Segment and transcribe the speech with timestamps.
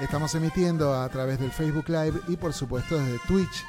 [0.00, 3.64] Estamos emitiendo a través del Facebook Live y por supuesto desde Twitch.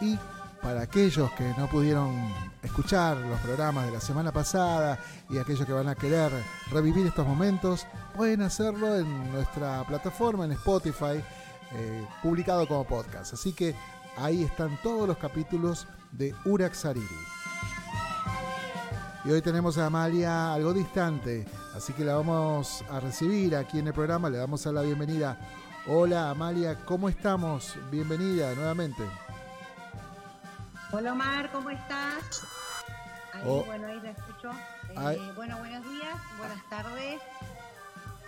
[0.00, 0.18] Y
[0.60, 2.34] para aquellos que no pudieron
[2.64, 4.98] escuchar los programas de la semana pasada
[5.30, 6.32] y aquellos que van a querer
[6.72, 7.86] revivir estos momentos,
[8.16, 11.22] pueden hacerlo en nuestra plataforma, en Spotify,
[11.72, 13.34] eh, publicado como podcast.
[13.34, 13.74] Así que
[14.16, 17.06] ahí están todos los capítulos de Urak Sariri.
[19.24, 23.88] Y hoy tenemos a Amalia algo distante, así que la vamos a recibir aquí en
[23.88, 24.30] el programa.
[24.30, 25.38] Le damos a la bienvenida.
[25.86, 27.76] Hola Amalia, ¿cómo estamos?
[27.90, 29.02] Bienvenida nuevamente.
[30.92, 32.46] Hola Omar, ¿cómo estás?
[33.34, 33.64] Ahí, oh.
[33.64, 34.50] bueno, ahí te escucho.
[34.90, 37.20] Eh, bueno, buenos días, buenas tardes.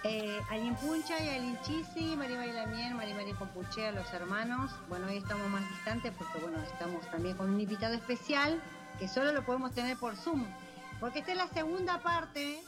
[0.04, 4.70] Eh, Alin Puncha y Alin Chisi, María Lamien, María María Compuchea, los hermanos.
[4.88, 8.62] Bueno, hoy estamos más distantes porque, bueno, estamos también con un invitado especial
[8.98, 10.44] que solo lo podemos tener por Zoom.
[11.00, 12.62] Porque esta es la segunda parte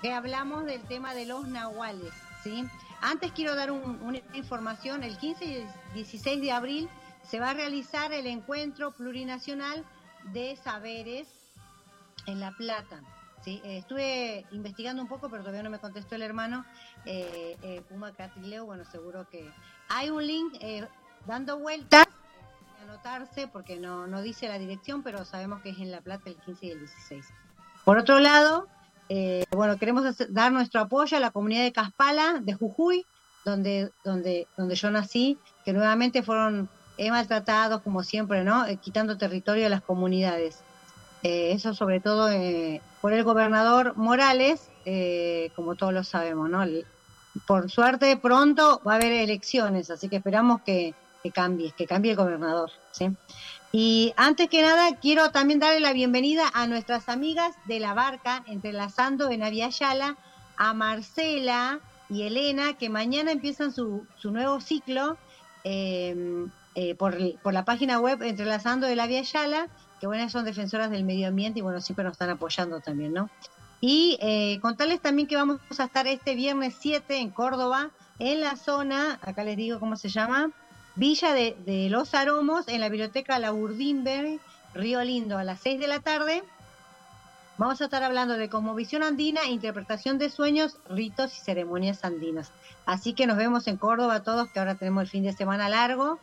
[0.00, 2.12] que hablamos del tema de los nahuales,
[2.44, 2.64] ¿sí?
[3.00, 6.88] Antes quiero dar una información, el 15 y el 16 de abril
[7.28, 9.84] se va a realizar el encuentro plurinacional
[10.32, 11.28] de saberes
[12.26, 13.00] en La Plata.
[13.44, 13.60] ¿Sí?
[13.64, 16.64] Eh, estuve investigando un poco, pero todavía no me contestó el hermano
[17.04, 18.66] eh, eh, Puma Catrileo.
[18.66, 19.50] Bueno, seguro que
[19.88, 20.54] hay un link
[21.26, 22.06] dando vueltas.
[22.82, 26.36] Anotarse porque no, no dice la dirección, pero sabemos que es en La Plata el
[26.36, 27.26] 15 y el 16.
[27.84, 28.66] Por otro lado,
[29.50, 33.04] bueno, queremos dar nuestro apoyo a la comunidad de Caspala, de Jujuy,
[33.44, 36.68] donde, donde, donde yo nací, que nuevamente fueron
[36.98, 38.66] he maltratado, como siempre, ¿no?
[38.66, 40.62] Eh, quitando territorio a las comunidades.
[41.22, 44.70] Eh, eso sobre todo eh, por el gobernador Morales,
[45.54, 46.64] como todos lo sabemos, ¿no?
[47.46, 50.94] Por suerte pronto va a haber elecciones, así que esperamos que,
[51.34, 53.10] cambie, que cambie el gobernador, ¿sí?
[53.70, 58.42] Y antes que nada, quiero también darle la bienvenida a nuestras amigas de la barca,
[58.46, 60.16] entrelazando en Aviala,
[60.56, 65.18] a Marcela y Elena, que mañana empiezan su, su nuevo ciclo.
[66.80, 69.66] Eh, por, la página web Entrelazando de la Vía Yala,
[70.00, 73.30] que bueno, son defensoras del medio ambiente y bueno, siempre nos están apoyando también, ¿no?
[73.80, 78.56] Y eh, contarles también que vamos a estar este viernes 7 en Córdoba, en la
[78.56, 80.50] zona, acá les digo cómo se llama,
[80.96, 84.40] Villa de, los Aromos, en la biblioteca La Urdimberg,
[84.74, 86.42] Río Lindo, a las 6 de la tarde.
[87.56, 92.50] Vamos a estar hablando de Visión Andina, interpretación de sueños, ritos y ceremonias andinas.
[92.84, 96.18] Así que nos vemos en Córdoba todos, que ahora tenemos el fin de semana largo.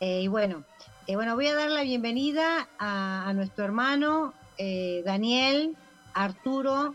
[0.00, 0.64] Eh, y bueno,
[1.06, 5.76] eh, bueno, voy a dar la bienvenida a, nuestro hermano eh, Daniel
[6.14, 6.94] Arturo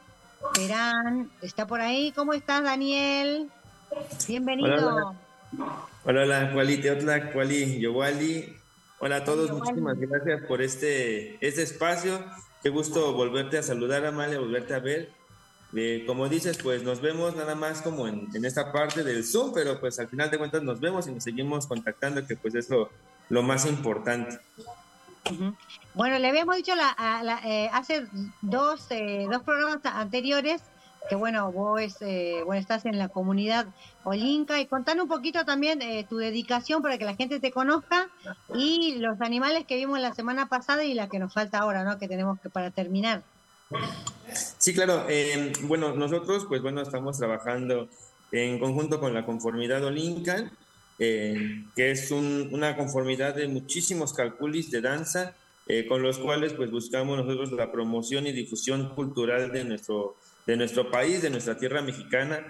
[0.54, 1.30] Perán.
[1.42, 2.12] ¿Está por ahí?
[2.12, 3.50] ¿Cómo estás, Daniel?
[4.28, 5.16] Bienvenido.
[6.04, 8.58] Hola, hola, Kuali, Teotla, Kuali, Yowali.
[9.00, 12.24] Hola a todos, muchísimas gracias por este, este espacio.
[12.62, 15.22] Qué gusto volverte a saludar, Amalia, volverte a ver
[16.06, 20.00] como dices, pues nos vemos nada más como en, esta parte del Zoom, pero pues
[20.00, 22.68] al final de cuentas nos vemos y nos seguimos contactando, que pues es
[23.32, 24.40] lo, más importante.
[25.94, 28.08] Bueno, le habíamos dicho eh, hace
[28.42, 30.62] dos, eh, dos programas anteriores
[31.10, 33.66] que bueno, vos eh, bueno, estás en la comunidad
[34.04, 38.10] Olinka y contanos un poquito también tu dedicación para que la gente te conozca
[38.54, 41.98] y los animales que vimos la semana pasada y la que nos falta ahora, ¿no?
[41.98, 43.24] Que tenemos que para terminar.
[44.58, 45.06] Sí, claro.
[45.10, 47.90] Eh, bueno, nosotros, pues bueno, estamos trabajando
[48.32, 50.52] en conjunto con la conformidad Olincan,
[51.04, 56.70] eh, que es una conformidad de muchísimos calculis de danza, eh, con los cuales pues
[56.70, 61.82] buscamos nosotros la promoción y difusión cultural de nuestro, de nuestro país, de nuestra tierra
[61.82, 62.46] mexicana,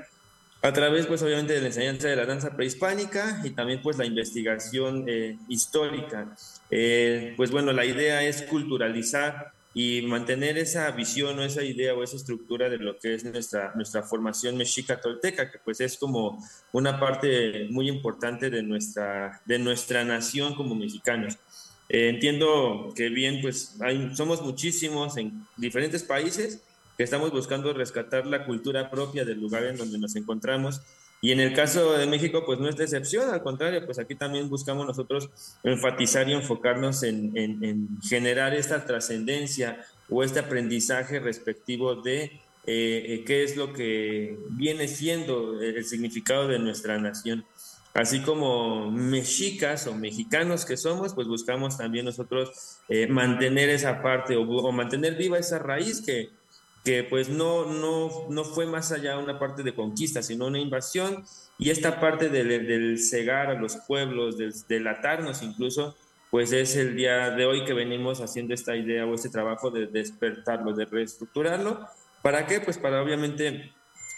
[0.61, 4.05] a través pues obviamente de la enseñanza de la danza prehispánica y también pues la
[4.05, 5.05] investigación
[5.47, 6.35] histórica.
[6.69, 12.17] pues bueno, la idea es culturalizar y mantener esa visión o esa idea o esa
[12.17, 16.99] estructura de lo que es nuestra, nuestra formación mexica tolteca, que pues es como una
[16.99, 21.37] parte muy importante de nuestra, de nuestra nación como mexicanos.
[21.87, 26.61] Eh, entiendo que bien, pues hay, somos muchísimos en diferentes países
[26.97, 30.81] que estamos buscando rescatar la cultura propia del lugar en donde nos encontramos
[31.21, 34.49] y en el caso de México, pues no es excepción, al contrario, pues aquí también
[34.49, 35.29] buscamos nosotros
[35.63, 43.55] enfatizar y enfocarnos en, generar esta trascendencia o este aprendizaje respectivo de eh, qué es
[43.55, 47.45] lo que viene siendo el significado de nuestra nación.
[47.93, 54.35] Así como mexicas o mexicanos que somos, pues buscamos también nosotros eh, mantener esa parte
[54.37, 56.29] o mantener viva esa raíz que,
[56.83, 61.23] que pues no, no, no fue más allá una parte de conquista, sino una invasión,
[61.57, 65.95] y esta parte del, del cegar a los pueblos, del delatarnos incluso,
[66.31, 69.87] pues es el día de hoy que venimos haciendo esta idea o este trabajo de
[69.87, 71.85] despertarlo, de reestructurarlo.
[72.21, 72.61] ¿Para qué?
[72.61, 73.73] Pues para obviamente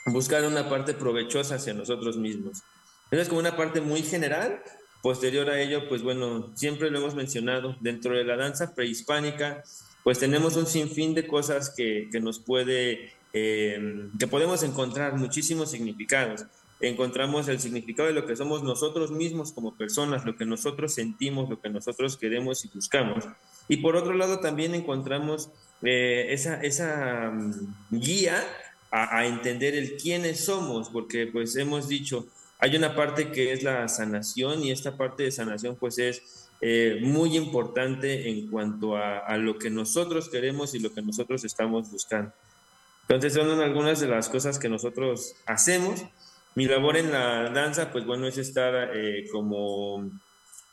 [0.05, 2.61] buscar una parte provechosa hacia nosotros mismos.
[3.09, 4.61] Es como una parte muy general.
[5.01, 9.63] Posterior a ello, pues bueno, siempre lo hemos mencionado, dentro de la danza prehispánica,
[10.03, 15.71] pues tenemos un sinfín de cosas que, que nos puede, eh, que podemos encontrar muchísimos
[15.71, 16.45] significados
[16.87, 21.49] encontramos el significado de lo que somos nosotros mismos como personas, lo que nosotros sentimos,
[21.49, 23.23] lo que nosotros queremos y buscamos.
[23.67, 25.49] Y por otro lado también encontramos
[25.81, 28.43] eh, esa, esa mm, guía
[28.91, 32.27] a, entender el quiénes somos, porque pues hemos dicho,
[32.59, 36.99] hay una parte que es la sanación y esta parte de sanación pues es eh,
[37.01, 41.91] muy importante en cuanto a, a lo que nosotros queremos y lo que nosotros estamos
[41.91, 42.31] buscando.
[43.03, 46.05] Entonces son algunas de las cosas que nosotros hacemos
[46.55, 50.09] mi labor en la danza, pues bueno, es estar eh, como,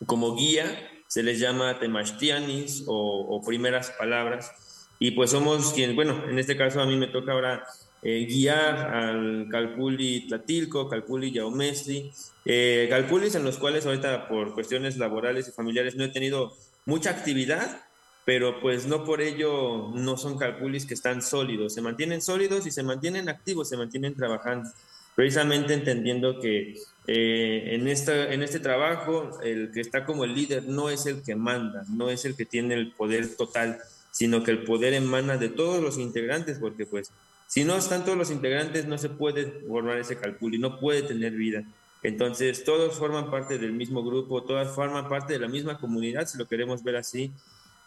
[0.07, 0.65] como guía,
[1.07, 4.53] se les llama temashtianis o, primeras palabras,
[4.99, 7.65] y pues somos quienes, bueno, en este caso a mí me toca ahora
[8.03, 12.11] eh, guiar al Calpuli Tlatilco, Calpuli Yaumestri,
[12.45, 16.57] eh, en los cuales ahorita por cuestiones laborales y familiares no he tenido
[16.87, 17.85] mucha actividad,
[18.25, 22.71] pero pues no por ello no son Calpulis que están sólidos, se mantienen sólidos y
[22.71, 24.71] se mantienen activos, se mantienen trabajando.
[25.15, 26.77] Precisamente entendiendo que
[27.07, 31.23] eh, en, esta, en este trabajo el que está como el líder no es el
[31.23, 33.79] que manda, no es el que tiene el poder total,
[34.11, 37.13] sino que el poder emana de todos los integrantes, porque pues
[37.51, 41.03] si no están todos los integrantes no se puede formar ese cálculo y no puede
[41.03, 41.65] tener vida.
[42.01, 46.39] Entonces todos forman parte del mismo grupo, todas forman parte de la misma comunidad, si
[46.39, 47.33] lo queremos ver así.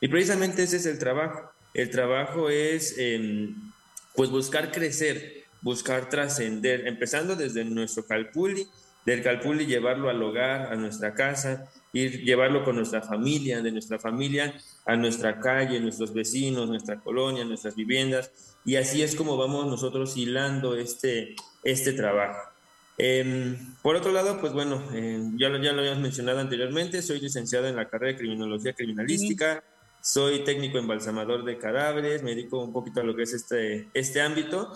[0.02, 1.50] Y precisamente ese es el trabajo.
[1.74, 3.56] El trabajo es em,
[4.14, 8.68] pues buscar crecer, buscar trascender, empezando desde nuestro calpuli,
[9.06, 14.00] del calpuli llevarlo al hogar, a nuestra casa, ir llevarlo con nuestra familia, de nuestra
[14.00, 14.54] familia
[14.86, 18.32] a nuestra calle, nuestros vecinos, nuestra colonia, nuestras viviendas,
[18.66, 22.40] y así es como vamos nosotros hilando este, este trabajo.
[22.98, 27.20] Em, por otro lado, pues bueno, em, ya, lo, ya lo habíamos mencionado anteriormente, soy
[27.20, 29.64] licenciado en la carrera de Criminología Criminalística,
[30.02, 34.22] soy técnico embalsamador de cadáveres, me dedico un poquito a lo que es este, este
[34.22, 34.74] ámbito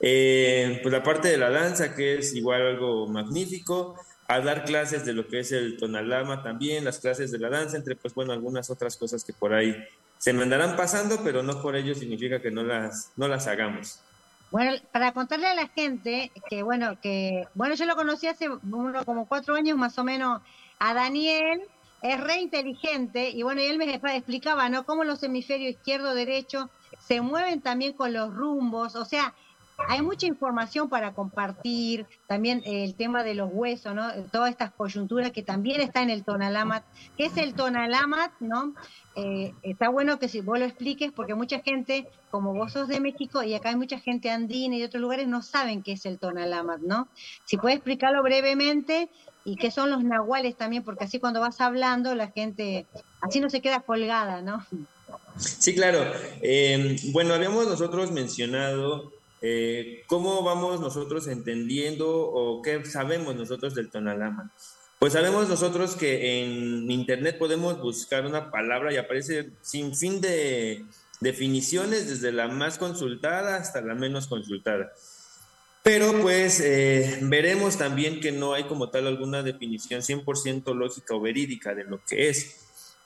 [0.00, 3.96] eh, pues la parte de la danza, que es igual algo magnífico,
[4.28, 7.76] a dar clases de lo que es el tonalama también, las clases de la danza,
[7.76, 9.74] entre pues bueno, algunas otras cosas que por ahí
[10.18, 14.00] se me andarán pasando, pero no por ello significa que no las, no las hagamos.
[14.50, 19.04] Bueno, para contarle a la gente que bueno, que bueno, yo lo conocí hace uno,
[19.04, 20.42] como cuatro años más o menos
[20.78, 21.62] a Daniel,
[22.02, 24.84] es re inteligente y bueno, y él me explicaba, ¿no?
[24.84, 29.34] Cómo los hemisferios izquierdo, derecho se mueven también con los rumbos, o sea,
[29.86, 34.10] hay mucha información para compartir, también el tema de los huesos, ¿no?
[34.32, 36.84] Todas estas coyunturas que también está en el tonalamat.
[37.16, 38.74] ¿Qué es el tonalamat, no?
[39.14, 43.00] Eh, está bueno que si vos lo expliques porque mucha gente, como vos sos de
[43.00, 46.06] México y acá hay mucha gente andina y de otros lugares, no saben qué es
[46.06, 47.08] el tonalamat, ¿no?
[47.44, 49.08] Si puedes explicarlo brevemente
[49.44, 52.86] y qué son los nahuales también, porque así cuando vas hablando la gente,
[53.20, 54.64] así no se queda colgada, ¿no?
[55.36, 56.00] Sí, claro.
[56.42, 63.90] Eh, bueno, habíamos nosotros mencionado eh, ¿Cómo vamos nosotros entendiendo o qué sabemos nosotros del
[63.90, 64.52] tonalama?
[64.98, 70.84] Pues sabemos nosotros que en Internet podemos buscar una palabra y aparece sin fin de
[71.20, 74.92] definiciones, desde la más consultada hasta la menos consultada.
[75.84, 81.20] Pero pues eh, veremos también que no hay como tal alguna definición 100% lógica o
[81.20, 82.56] verídica de lo que es.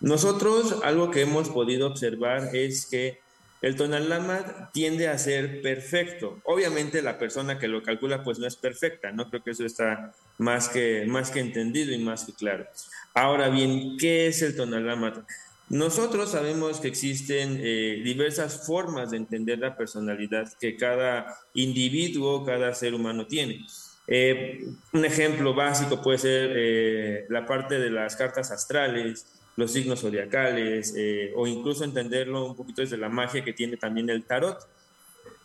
[0.00, 3.20] Nosotros algo que hemos podido observar es que
[3.62, 6.40] el tonalama tiende a ser perfecto.
[6.44, 9.30] Obviamente la persona que lo calcula pues no es perfecta, ¿no?
[9.30, 12.66] Creo que eso está más que, más que entendido y más que claro.
[13.14, 15.24] Ahora bien, ¿qué es el tonalama?
[15.68, 22.74] Nosotros sabemos que existen eh, diversas formas de entender la personalidad que cada individuo, cada
[22.74, 23.64] ser humano tiene.
[24.08, 29.24] Eh, un ejemplo básico puede ser eh, la parte de las cartas astrales,
[29.56, 34.08] los signos zodiacales eh, o incluso entenderlo un poquito desde la magia que tiene también
[34.10, 34.58] el tarot.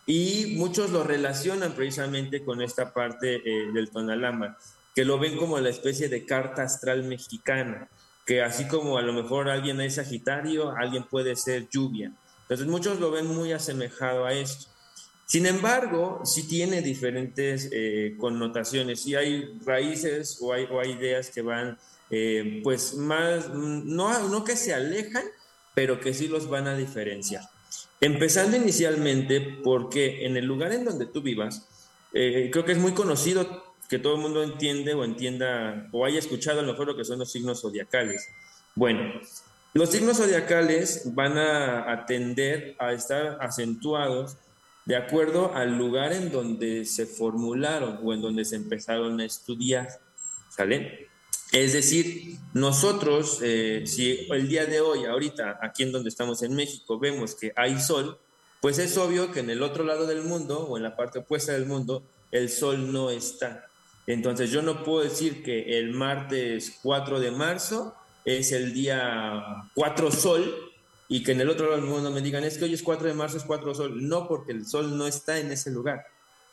[0.05, 4.57] Y muchos lo relacionan precisamente con esta parte eh, del tonalama,
[4.95, 7.89] que lo ven como la especie de carta astral mexicana,
[8.25, 12.13] que así como a lo mejor alguien es Sagitario, alguien puede ser lluvia.
[12.43, 14.69] Entonces muchos lo ven muy asemejado a esto.
[15.25, 21.29] Sin embargo, sí tiene diferentes eh, connotaciones, y hay raíces o hay, o hay ideas
[21.31, 21.77] que van
[22.09, 25.23] eh, pues más, no, no que se alejan,
[25.73, 27.43] pero que sí los van a diferenciar.
[27.99, 31.67] Empezando inicialmente porque en el lugar en donde tú vivas,
[32.13, 36.19] eh, creo que es muy conocido que todo el mundo entiende o entienda o haya
[36.19, 38.27] escuchado a lo mejor lo que son los signos zodiacales.
[38.75, 39.13] Bueno,
[39.73, 44.37] los signos zodiacales van a, a tender a estar acentuados
[44.85, 49.89] de acuerdo al lugar en donde se formularon o en donde se empezaron a estudiar.
[50.49, 51.06] ¿Sale?
[51.51, 56.53] Es decir, nosotros, eh, si el día de hoy, ahorita, aquí en donde estamos en
[56.53, 58.19] México, vemos que hay sol,
[58.61, 61.53] pues es obvio que en el otro lado del mundo o en la parte opuesta
[61.53, 63.67] del mundo, el sol no está.
[64.07, 70.11] Entonces yo no puedo decir que el martes 4 de marzo es el día 4
[70.11, 70.71] sol
[71.07, 73.07] y que en el otro lado del mundo me digan, es que hoy es 4
[73.07, 74.07] de marzo, es 4 sol.
[74.07, 76.05] No, porque el sol no está en ese lugar.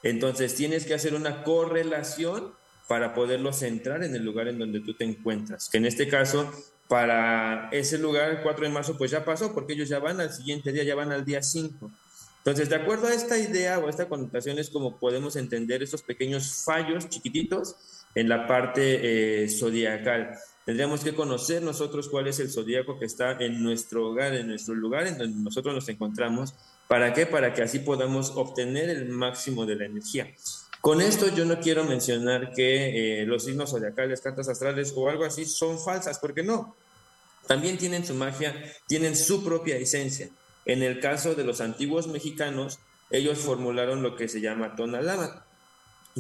[0.03, 2.53] Entonces tienes que hacer una correlación
[2.89, 5.69] para poderlo centrar en el lugar en donde tú te encuentras.
[5.71, 6.51] Que en este caso,
[6.89, 10.33] para ese lugar, el 4 de marzo, pues ya pasó, porque ellos ya van al
[10.33, 11.91] siguiente día, ya van al día 5.
[12.39, 16.03] Entonces, de acuerdo a esta idea o a esta connotación, es como podemos entender estos
[16.03, 17.77] pequeños fallos chiquititos
[18.15, 20.37] en la parte eh, zodiacal.
[20.67, 24.75] Tendríamos que conocer nosotros cuál es el zodiaco que está en nuestro hogar, en nuestro
[24.75, 26.55] lugar, en donde nosotros nos encontramos.
[26.87, 27.25] ¿Para qué?
[27.25, 30.29] Para que así podamos obtener el máximo de la energía.
[30.85, 35.25] Con esto yo no quiero mencionar que eh, los signos zodiacales, cartas astrales o algo
[35.25, 36.77] así son falsas, porque no.
[37.47, 38.55] También tienen su magia,
[38.87, 40.29] tienen su propia esencia.
[40.67, 45.47] En el caso de los antiguos mexicanos, ellos formularon lo que se llama tonalama.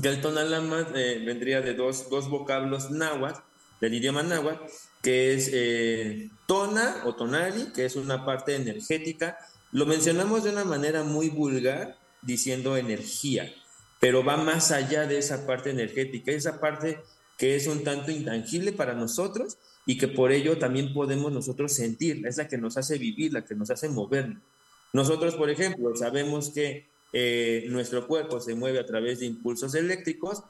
[0.00, 3.42] Que el tonalama eh, vendría de dos, vocablos náhuatl,
[3.82, 4.64] del idioma náhuatl,
[5.02, 9.36] que es eh, tona o tonali, que es una parte energética.
[9.72, 13.52] Lo mencionamos de una manera muy vulgar, diciendo energía
[14.04, 17.00] pero va más allá de esa parte energética, esa parte
[17.38, 19.56] que es un tanto intangible para nosotros
[19.86, 23.46] y que por ello también podemos nosotros sentir, es la que nos hace vivir, la
[23.46, 24.34] que nos hace mover.
[24.92, 30.42] Nosotros, por ejemplo, sabemos que eh, nuestro cuerpo se mueve a través de impulsos eléctricos,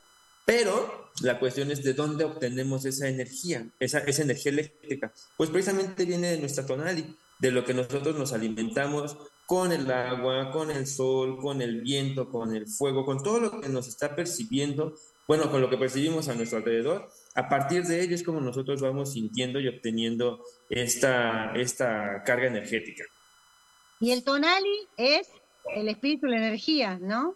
[0.45, 5.13] pero la cuestión es de dónde obtenemos esa energía, esa, esa energía eléctrica.
[5.37, 7.07] Pues precisamente viene de nuestra tonalidad,
[7.39, 12.31] de lo que nosotros nos alimentamos con el agua, con el sol, con el viento,
[12.31, 14.95] con el fuego, con todo lo que nos está percibiendo,
[15.27, 18.81] bueno, con lo que percibimos a nuestro alrededor, a partir de ello es como nosotros
[18.81, 23.05] vamos sintiendo y obteniendo esta, esta carga energética.
[24.01, 25.29] Y el tonali es
[25.75, 27.35] el espíritu, la energía, ¿no?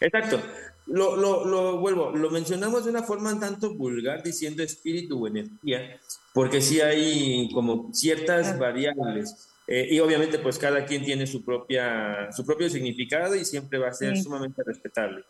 [0.00, 0.42] Exacto.
[0.86, 5.26] Lo, lo, lo, vuelvo, lo mencionamos de una forma un tanto vulgar diciendo espíritu o
[5.26, 6.00] energía,
[6.32, 9.48] porque sí hay como ciertas variables.
[9.66, 13.88] Eh, y obviamente pues cada quien tiene su, propia, su propio significado y siempre va
[13.88, 15.24] a ser sumamente respetable.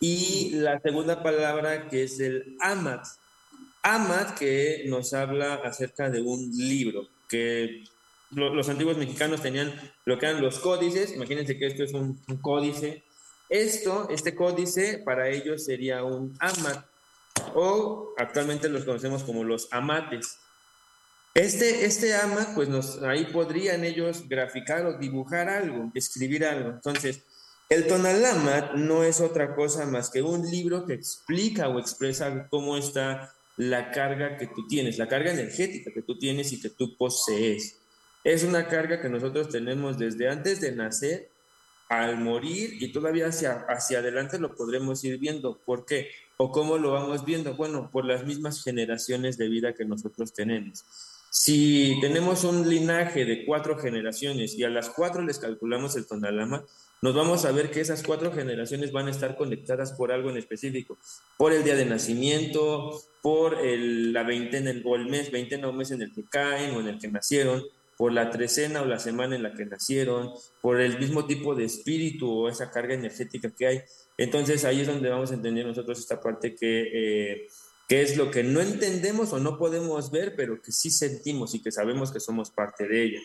[0.00, 3.04] Y la segunda palabra que es el amat.
[3.82, 7.84] Amat que nos habla acerca de un libro, que
[8.30, 9.72] los antiguos mexicanos tenían
[10.04, 13.04] lo que eran los códices, imagínense que esto es un, un códice.
[13.48, 16.84] Esto, este códice para ellos sería un amat
[17.54, 20.38] o actualmente los conocemos como los amates.
[21.38, 26.70] Este, este ama, pues nos, ahí podrían ellos graficar o dibujar algo, escribir algo.
[26.70, 27.22] Entonces,
[27.68, 32.76] el Tonalama no es otra cosa más que un libro que explica o expresa cómo
[32.76, 36.96] está la carga que tú tienes, la carga energética que tú tienes y que tú
[36.96, 37.76] posees.
[38.24, 41.28] Es una carga que nosotros tenemos desde antes de nacer
[41.88, 45.56] al morir y todavía hacia, hacia adelante lo podremos ir viendo.
[45.56, 46.08] ¿Por qué?
[46.36, 47.54] ¿O cómo lo vamos viendo?
[47.54, 50.84] Bueno, por las mismas generaciones de vida que nosotros tenemos.
[51.30, 56.64] Si tenemos un linaje de cuatro generaciones y a las cuatro les calculamos el tonalama,
[57.00, 60.36] nos vamos a ver que esas cuatro generaciones van a estar conectadas por algo en
[60.36, 60.98] específico,
[61.36, 66.02] por el día de nacimiento, por la veintena o el mes, veintena o mes en
[66.02, 67.62] el que caen o en el que nacieron,
[67.96, 71.64] por la trecena o la semana en la que nacieron, por el mismo tipo de
[71.64, 73.80] espíritu o esa carga energética que hay.
[74.16, 76.90] Entonces ahí es donde vamos a entender nosotros esta parte que...
[76.92, 77.48] Eh,
[77.88, 81.62] que es lo que no entendemos o no podemos ver, pero que sí sentimos y
[81.62, 83.20] que sabemos que somos parte de ella.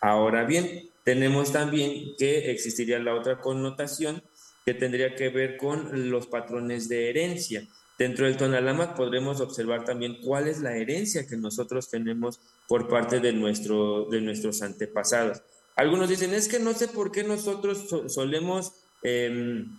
[0.00, 4.22] Ahora bien, tenemos también que existiría la otra connotación
[4.64, 7.68] que tendría que ver con los patrones de herencia.
[7.98, 13.20] Dentro del Tonalama podremos observar también cuál es la herencia que nosotros tenemos por parte
[13.20, 15.42] de, nuestro, de nuestros antepasados.
[15.76, 18.72] Algunos dicen, es que no sé por qué nosotros solemos...
[19.02, 19.78] Em,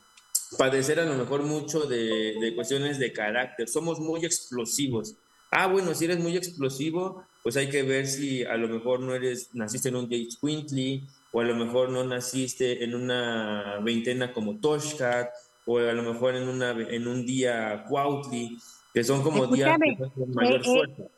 [0.58, 3.68] padecer a lo mejor mucho de, cuestiones de carácter.
[3.68, 5.16] Somos muy explosivos.
[5.52, 9.16] Ah, bueno, si eres muy explosivo, pues hay que ver si a lo mejor no
[9.16, 14.34] eres, naciste en un Jake Quintley, o a lo mejor no naciste en una veintena
[14.34, 15.30] como Toshkat,
[15.66, 18.58] o a lo mejor en, una, en un día Cuautli,
[18.94, 21.10] que son como días de mayor eh, eh,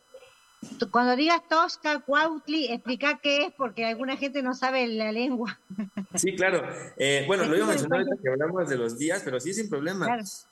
[0.92, 5.60] Cuando digas Tosca, Cuautli, explica qué es, porque alguna gente no sabe la lengua.
[6.16, 6.68] Sí, claro.
[6.98, 9.70] Eh, bueno, lo iba a mencionar ahorita que hablamos de los días, pero sí sin
[9.70, 10.08] problema.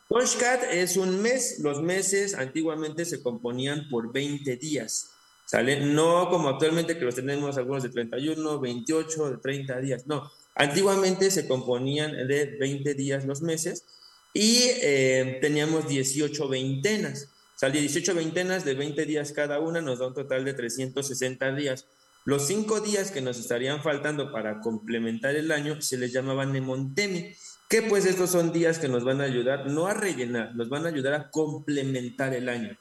[0.08, 1.60] Toshkat es un mes.
[1.60, 5.12] Los meses antiguamente se componían por 20 días.
[5.46, 5.80] ¿Sale?
[5.80, 10.08] No como actualmente que los tenemos algunos de 31, 28, de 30 días.
[10.08, 10.30] No.
[10.56, 13.86] Antiguamente se componían de 20 días los meses
[14.34, 17.30] y eh, teníamos 18 veintenas.
[17.58, 21.88] Salía 18 veintenas de 20 días cada una, nos da un total de 360 días.
[22.24, 27.34] Los cinco días que nos estarían faltando para complementar el año se les llamaban nemontemi,
[27.68, 30.86] que pues estos son días que nos van a ayudar no a rellenar, nos van
[30.86, 32.78] a ayudar a complementar el año.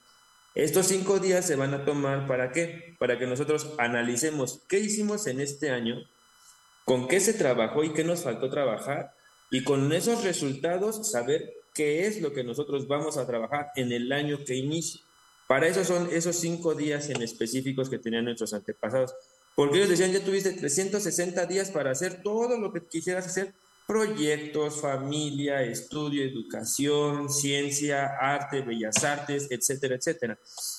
[0.54, 2.97] Estos cinco días se van a tomar para qué?
[2.99, 5.97] Para que nosotros analicemos qué hicimos en este año,
[6.85, 9.15] con qué se trabajó y qué nos faltó trabajar,
[9.50, 14.10] y con esos resultados saber qué es lo que nosotros vamos a trabajar en el
[14.10, 15.02] año que inicia.
[15.47, 19.15] Para eso son esos cinco días en específicos que tenían nuestros antepasados.
[19.54, 23.54] Porque ellos decían, ya tuviste 360 días para hacer todo lo que quisieras hacer.
[23.86, 30.39] Proyectos, familia, estudio, educación, ciencia, arte, bellas artes, etcétera, etcétera.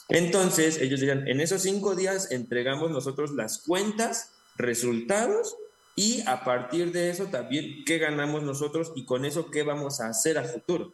[0.10, 5.56] Entonces, ellos decían, en esos cinco días entregamos nosotros las cuentas, resultados
[5.98, 10.10] y a partir de eso también qué ganamos nosotros y con eso qué vamos a
[10.10, 10.94] hacer a futuro.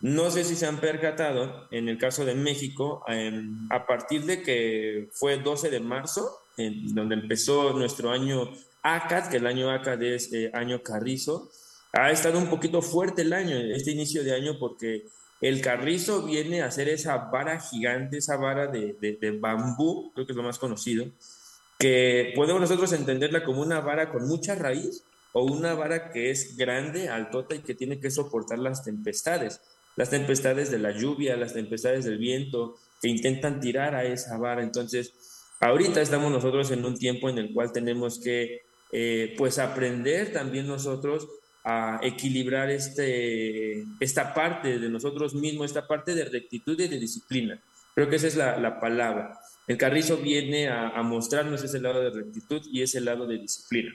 [0.00, 4.42] No sé si se han percatado, en el caso de México, em, a partir de
[4.42, 8.50] que fue 12 de marzo, en donde empezó nuestro año
[8.82, 11.50] ACAD, que el año ACAD es eh, año carrizo,
[11.92, 15.04] ha estado un poquito fuerte el año, este inicio de año, porque
[15.42, 20.32] el carrizo viene a ser esa vara gigante, esa vara de, de bambú, creo que
[20.32, 21.06] es lo más conocido,
[21.78, 26.56] que podemos nosotros entenderla como una vara con mucha raíz o una vara que es
[26.56, 29.60] grande, altota y que tiene que soportar las tempestades,
[29.96, 34.62] las tempestades de la lluvia, las tempestades del viento, que intentan tirar a esa vara.
[34.62, 35.12] Entonces,
[35.60, 40.68] ahorita estamos nosotros en un tiempo en el cual tenemos que, eh, pues, aprender también
[40.68, 41.28] nosotros
[41.64, 47.60] a equilibrar este, esta parte de nosotros mismos, esta parte de rectitud y de disciplina.
[47.94, 49.40] Creo que esa es la, la palabra.
[49.66, 53.92] El carrizo viene a, mostrarnos ese lado de rectitud y ese lado de disciplina.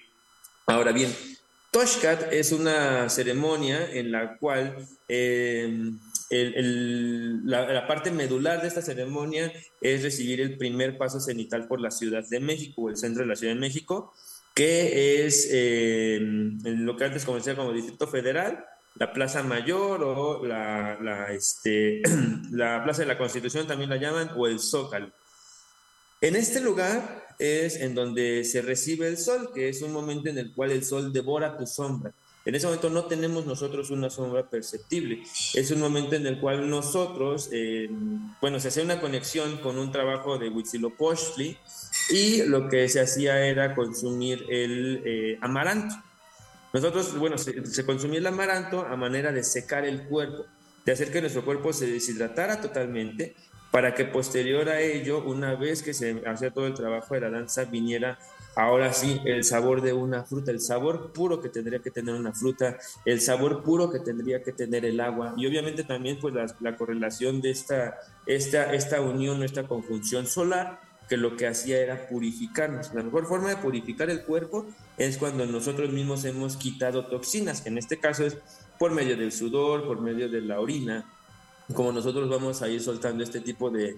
[0.65, 1.13] Ahora bien,
[1.71, 4.75] Toshkat es una ceremonia en la cual
[5.07, 5.99] em,
[6.31, 12.23] la, parte medular de esta ceremonia es recibir el primer paso cenital por la Ciudad
[12.27, 14.13] de México, o el centro de la Ciudad de México,
[14.55, 21.31] que es em, lo que antes conocía como Distrito Federal, la Plaza Mayor o la,
[21.31, 22.01] este,
[22.51, 25.11] la Plaza de la Constitución también la llaman, o el Zócalo.
[26.21, 30.37] En este lugar es en donde se recibe el sol, que es un momento en
[30.37, 32.13] el cual el sol devora tu sombra.
[32.43, 35.23] En ese momento no tenemos nosotros una sombra perceptible.
[35.53, 37.89] Es un momento en el cual nosotros, eh,
[38.41, 41.57] bueno, se hace una conexión con un trabajo de Huitzilopochtli
[42.09, 45.95] y lo que se hacía era consumir el eh, amaranto.
[46.73, 50.45] Nosotros, bueno, se, se consumía el amaranto a manera de secar el cuerpo,
[50.85, 53.35] de hacer que nuestro cuerpo se deshidratara totalmente
[53.71, 57.29] para que posterior a ello, una vez que se hacía todo el trabajo de la
[57.29, 58.17] danza, viniera
[58.55, 62.33] ahora sí el sabor de una fruta, el sabor puro que tendría que tener una
[62.33, 66.75] fruta, el sabor puro que tendría que tener el agua y obviamente también pues la,
[66.75, 72.93] correlación de esta, esta, esta unión, esta conjunción solar que lo que hacía era purificarnos.
[72.93, 77.77] La mejor forma de purificar el cuerpo es cuando nosotros mismos hemos quitado toxinas, en
[77.77, 78.37] este caso es
[78.77, 81.05] por medio del sudor, por medio de la orina,
[81.73, 83.97] como nosotros vamos a ir soltando este tipo de,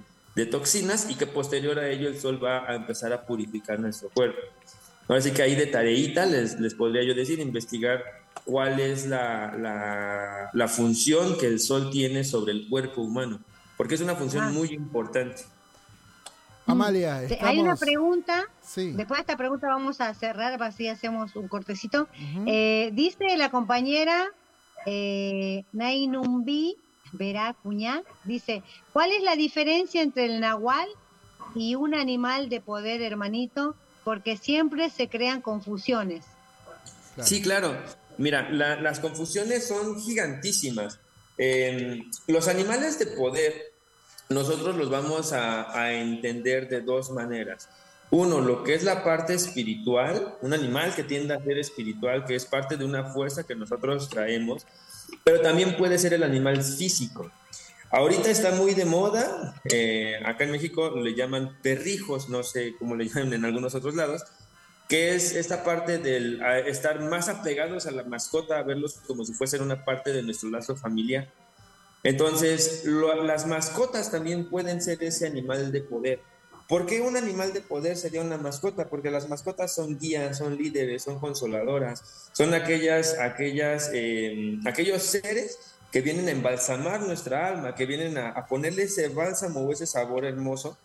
[0.50, 4.40] toxinas y que posterior a ello el sol va a empezar a purificar nuestro cuerpo.
[5.08, 8.02] Así que ahí de tareita les, les podría yo decir, investigar
[8.46, 13.40] cuál es la, la, función que el sol tiene sobre el cuerpo humano,
[13.78, 14.50] porque es una función ah.
[14.50, 15.44] muy importante.
[16.66, 18.46] Amalia, hay una pregunta.
[18.76, 22.08] Después de esta pregunta vamos a cerrar, así hacemos un cortecito.
[22.46, 24.28] Eh, dice la compañera
[24.86, 26.78] eh, Nainumbi
[27.14, 30.88] Verá Cuñá, dice, ¿cuál es la diferencia entre el nahual
[31.56, 33.76] y un animal de poder, hermanito?
[34.04, 36.26] Porque siempre se crean confusiones.
[37.22, 37.78] Sí, claro.
[38.18, 41.00] Mira, las confusiones son gigantísimas.
[41.38, 43.74] Em, los animales de poder,
[44.30, 47.68] nosotros los vamos a, a entender de dos maneras.
[48.12, 52.36] Uno, lo que es la parte espiritual, un animal que tiende a ser espiritual, que
[52.36, 54.68] es parte de una fuerza que nosotros traemos,
[55.24, 57.32] pero también puede ser el animal físico.
[57.90, 62.96] Ahorita está muy de moda, eh, acá en México le llaman perrijos, no sé cómo
[62.96, 64.24] le llaman en algunos otros lados,
[64.88, 69.62] que es esta parte del estar más apegados a la mascota, verlos como si fuesen
[69.62, 71.30] una parte de nuestro lazo familiar.
[72.04, 76.20] Entonces, las mascotas también pueden ser ese animal de poder
[76.72, 78.88] ¿Por qué un animal de poder sería una mascota?
[78.88, 85.60] Porque las mascotas son guías, son líderes, son consoladoras, son aquellas, aquellas, eh, aquellos seres
[85.92, 89.86] que vienen a embalsamar nuestra alma, que vienen a, a ponerle ese bálsamo o ese
[89.86, 90.78] sabor hermoso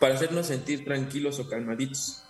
[0.00, 2.24] para hacernos sentir tranquilos o calmaditos.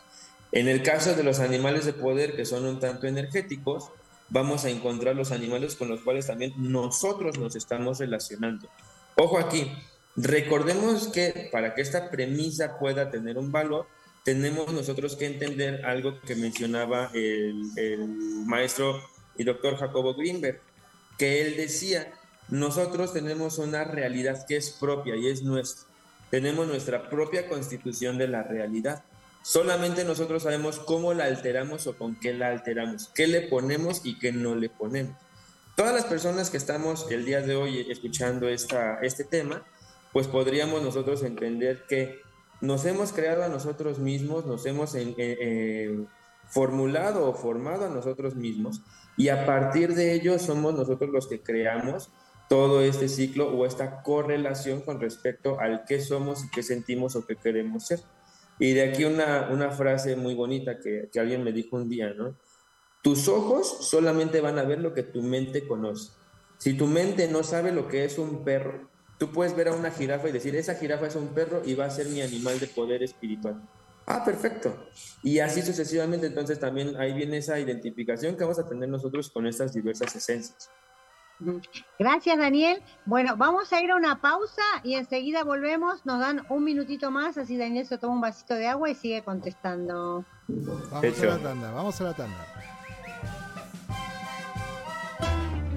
[0.52, 3.92] En el caso de los animales de poder que son un tanto energéticos,
[4.28, 8.68] vamos a encontrar los animales con los cuales también nosotros nos estamos relacionando.
[9.16, 9.72] Ojo aquí,
[10.16, 13.87] recordemos que para que esta premisa pueda tener un valor,
[14.24, 17.62] tenemos nosotros que entender algo que mencionaba el,
[18.46, 19.03] maestro
[19.37, 20.61] y doctor Jacobo Greenberg,
[21.18, 22.12] que él decía,
[22.48, 25.87] nosotros tenemos una realidad que es propia y es nuestra.
[26.31, 29.05] Tenemos nuestra propia constitución de la realidad.
[29.42, 34.18] Solamente nosotros sabemos cómo la alteramos o con qué la alteramos, qué le ponemos y
[34.18, 35.16] qué no le ponemos.
[35.77, 39.64] Todas las personas que estamos el día de hoy escuchando esta, este tema,
[40.14, 42.20] pues podríamos nosotros entender que
[42.61, 44.96] nos hemos creado a nosotros mismos, nos hemos
[46.48, 48.81] formulado o formado a nosotros mismos
[49.16, 52.11] y a partir de ello somos nosotros los que creamos
[52.48, 57.27] todo este ciclo o esta correlación con respecto al qué somos y qué sentimos o
[57.27, 58.00] qué queremos ser.
[58.61, 62.14] Y de aquí una, una frase muy bonita que, que, alguien me dijo un día,
[62.14, 62.37] ¿no?
[63.03, 66.12] Tus ojos solamente van a ver lo que tu mente conoce.
[66.59, 69.90] Si tu mente no sabe lo que es un perro, tú puedes ver a una
[69.90, 72.66] jirafa y decir, esa jirafa es un perro y va a ser mi animal de
[72.66, 73.61] poder espiritual.
[74.07, 74.88] Ah, perfecto.
[75.22, 79.46] Y así sucesivamente, entonces también ahí viene esa identificación que vamos a tener nosotros con
[79.46, 80.70] estas diversas esencias.
[81.98, 82.83] Gracias, Daniel.
[83.07, 86.05] Bueno, vamos a ir a una pausa y enseguida volvemos.
[86.07, 89.22] Nos dan un minutito más, así Daniel se toma un vasito de agua y sigue
[89.22, 90.24] contestando.
[90.48, 92.73] Vamos a la tanda, vamos a la tanda.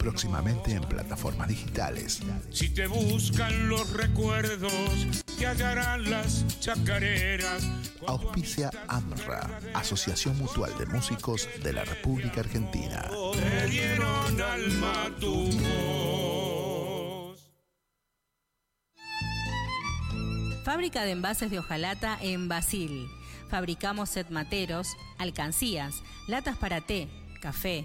[0.00, 2.20] próximamente en plataformas digitales.
[2.50, 4.72] Si te buscan los recuerdos,
[5.38, 7.68] te hallarán las chacareras.
[8.06, 13.10] Auspicia AMRA, Asociación Mutual de Músicos de la República Argentina.
[13.34, 16.50] Te dieron alma tu voz.
[20.64, 23.06] Fábrica de envases de hojalata en Basil.
[23.50, 24.86] Fabricamos set materos,
[25.18, 27.08] alcancías, latas para té,
[27.42, 27.84] café,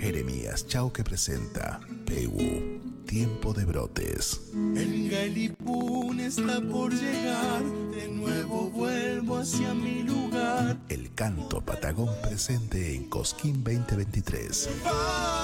[0.00, 4.40] Jeremías Chauque presenta Pegu, Tiempo de Brotes.
[4.54, 7.62] El Galipún está por llegar,
[7.94, 10.78] de nuevo vuelvo hacia mi lugar.
[10.88, 14.70] El canto Patagón presente en Cosquín 2023.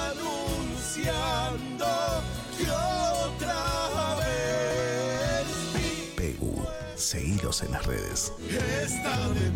[0.08, 1.86] anunciando
[2.56, 5.46] que otra vez.
[6.16, 6.64] Pegu,
[6.94, 8.32] seguidos en las redes.
[8.82, 9.50] Está de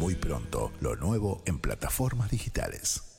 [0.00, 3.09] Muy pronto, lo nuevo en plataformas digitales.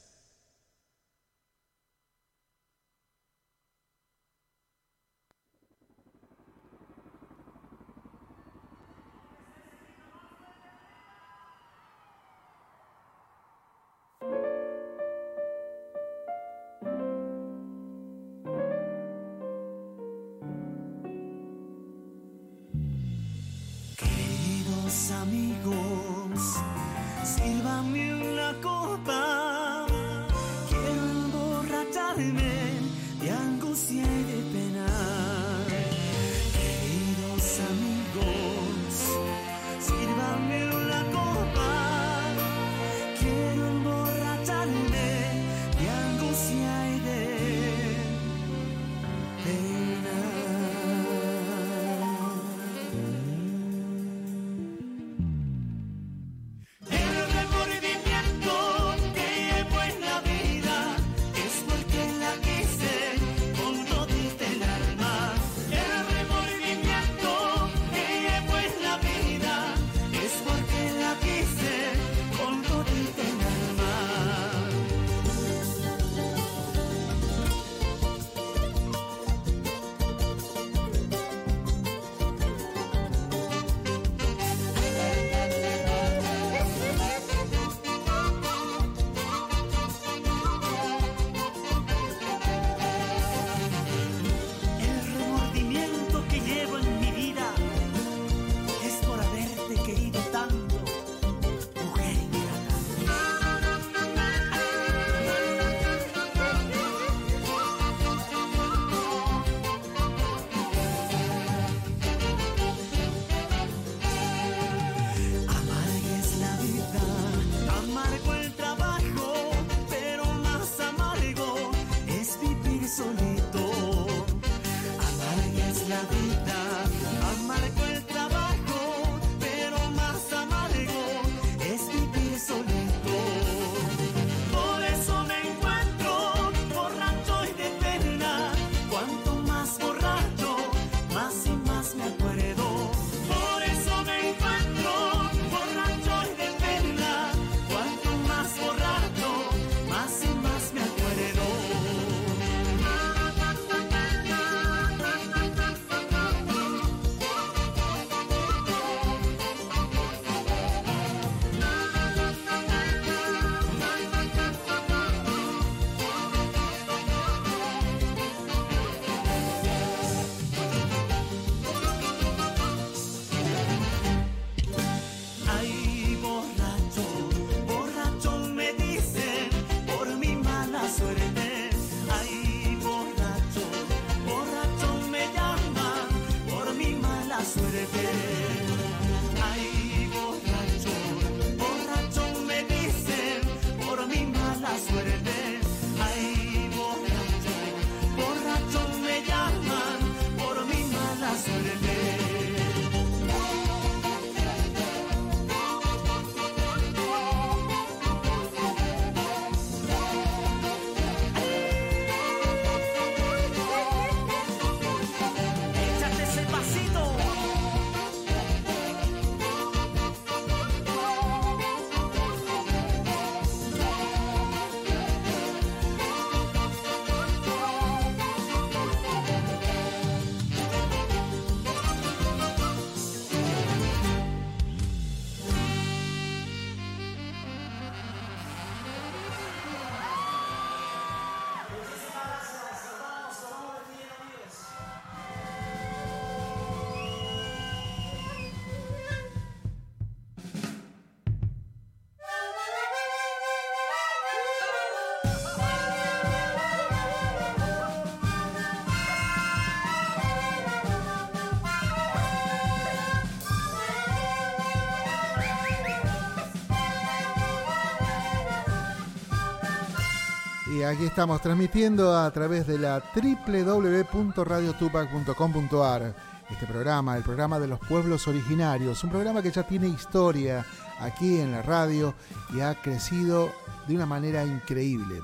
[270.92, 276.14] Aquí estamos transmitiendo a través de la www.radiotupac.com.ar
[276.50, 280.66] este programa, el programa de los pueblos originarios, un programa que ya tiene historia
[281.00, 282.14] aquí en la radio
[282.54, 283.54] y ha crecido
[283.88, 285.22] de una manera increíble.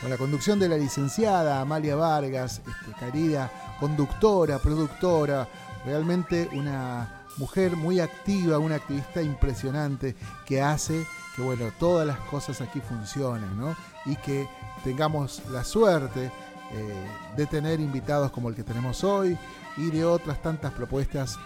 [0.00, 3.50] Con la conducción de la licenciada Amalia Vargas, este, querida
[3.80, 5.48] conductora, productora,
[5.84, 10.14] realmente una mujer muy activa, una activista impresionante
[10.46, 11.04] que hace
[11.38, 13.76] que bueno, todas las cosas aquí funcionen, ¿no?
[14.06, 14.48] Y que
[14.88, 16.32] tengamos la suerte
[16.72, 19.36] eh, de tener invitados como el que tenemos hoy
[19.76, 21.36] y de otras tantas propuestas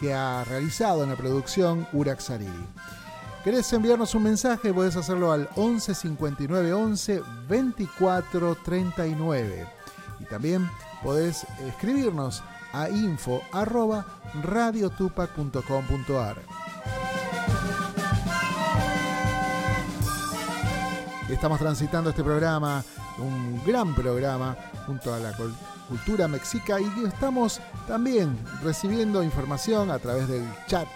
[0.00, 2.66] que ha realizado en la producción Urax Ariri.
[3.44, 4.74] ¿Querés enviarnos un mensaje?
[4.74, 9.66] Puedes hacerlo al 11 59 11 24 39.
[10.18, 10.68] Y también
[11.04, 13.42] podés escribirnos a info
[14.42, 16.57] radiotupac.com.ar.
[21.28, 22.82] Estamos transitando este programa,
[23.18, 25.32] un gran programa, junto a la
[25.86, 30.88] cultura mexica y estamos también recibiendo información a través del chat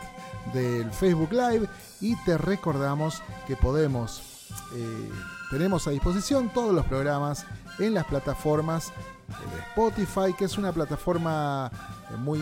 [0.55, 1.69] del Facebook Live
[2.01, 5.11] y te recordamos que podemos, eh,
[5.51, 7.45] tenemos a disposición todos los programas
[7.79, 8.91] en las plataformas
[9.29, 11.71] de Spotify, que es una plataforma
[12.11, 12.41] eh, muy,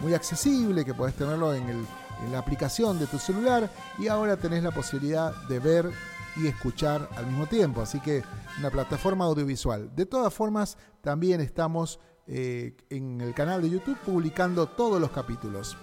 [0.00, 4.62] muy accesible, que podés tenerlo en, en la aplicación de tu celular y ahora tenés
[4.62, 5.90] la posibilidad de ver
[6.36, 7.80] y escuchar al mismo tiempo.
[7.80, 8.22] Así que
[8.58, 9.94] una plataforma audiovisual.
[9.94, 15.76] De todas formas, también estamos eh, en el canal de YouTube publicando todos los capítulos.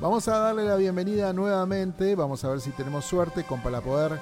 [0.00, 2.14] Vamos a darle la bienvenida nuevamente.
[2.14, 4.18] Vamos a ver si tenemos suerte con, para poder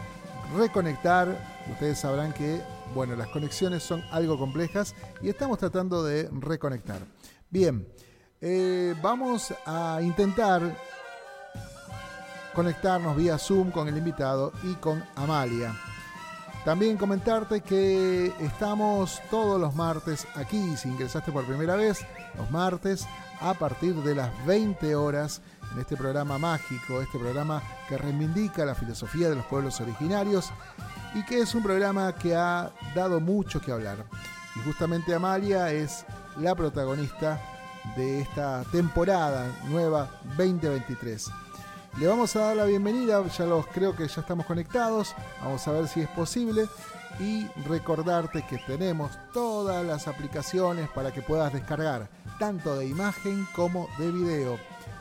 [0.56, 1.36] reconectar.
[1.70, 2.62] Ustedes sabrán que
[2.94, 7.00] bueno, las conexiones son algo complejas y estamos tratando de reconectar.
[7.50, 7.86] Bien,
[8.40, 10.76] eh, vamos a intentar
[12.56, 15.76] conectarnos vía Zoom con el invitado y con Amalia.
[16.64, 21.98] También comentarte que estamos todos los martes aquí, si ingresaste por primera vez,
[22.38, 23.06] los martes
[23.42, 25.42] a partir de las 20 horas
[25.74, 30.50] en este programa mágico, este programa que reivindica la filosofía de los pueblos originarios
[31.14, 33.98] y que es un programa que ha dado mucho que hablar.
[34.56, 36.06] Y justamente Amalia es
[36.40, 37.38] la protagonista
[37.98, 41.30] de esta temporada nueva 2023.
[41.98, 45.72] Le vamos a dar la bienvenida, ya los creo que ya estamos conectados, vamos a
[45.72, 46.68] ver si es posible
[47.18, 53.88] y recordarte que tenemos todas las aplicaciones para que puedas descargar tanto de imagen como
[53.96, 54.58] de video.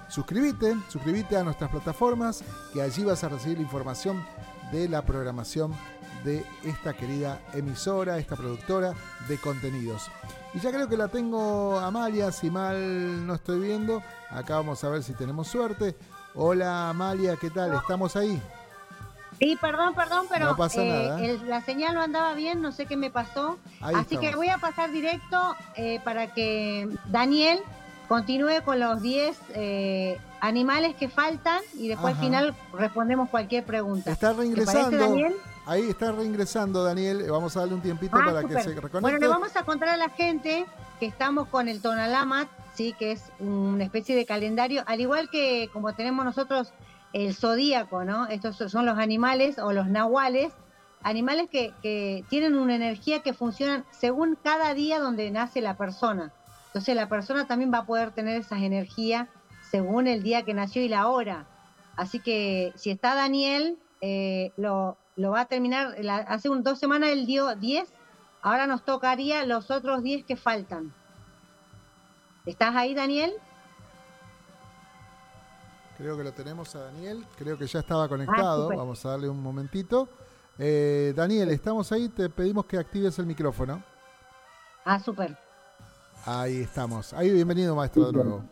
[0.08, 4.26] Suscríbete, suscríbete a nuestras plataformas que allí vas a recibir información
[4.72, 5.74] de la programación
[6.24, 8.94] de esta querida emisora, esta productora
[9.28, 10.10] de contenidos.
[10.54, 14.90] Y ya creo que la tengo Amalia, si mal no estoy viendo, acá vamos a
[14.90, 15.98] ver si tenemos suerte.
[16.38, 17.74] Hola Amalia, ¿qué tal?
[17.76, 18.42] ¿Estamos ahí?
[19.40, 23.58] Sí, perdón, perdón, pero eh, la señal no andaba bien, no sé qué me pasó.
[23.82, 27.60] Así que voy a pasar directo eh, para que Daniel
[28.10, 34.12] continúe con los 10 eh, animales que faltan y después al final respondemos cualquier pregunta.
[34.12, 34.98] Está reingresando.
[34.98, 35.36] Daniel?
[35.66, 39.00] Ahí está reingresando Daniel, vamos a darle un tiempito ah, para que se reconecte.
[39.00, 40.66] Bueno, le vamos a contar a la gente
[41.00, 42.94] que estamos con el Tonalamat ¿sí?
[42.98, 46.74] que es una especie de calendario, al igual que como tenemos nosotros
[47.14, 48.28] el zodíaco, ¿no?
[48.28, 50.52] Estos son los animales o los nahuales,
[51.02, 56.34] animales que, tienen una energía que funcionan según cada día donde nace la persona.
[56.68, 59.30] Entonces la persona también va a poder tener esas energías
[59.72, 61.48] según el día que nació y la hora.
[61.96, 65.96] Así que si está Daniel, eh, lo, va a terminar,
[66.28, 67.94] hace un, dos semanas él dio 10,
[68.42, 70.94] ahora nos tocaría los otros 10 que faltan.
[72.46, 73.34] ¿Estás ahí, Daniel?
[75.98, 79.30] Creo que lo tenemos a Daniel, creo que ya estaba conectado, ah, vamos a darle
[79.30, 80.10] un momentito.
[80.60, 83.82] Eh, Daniel, estamos ahí, te pedimos que actives el micrófono.
[84.84, 85.38] Ah, súper.
[86.26, 87.14] Ahí estamos.
[87.14, 88.44] Ahí, bienvenido, maestro, de nuevo.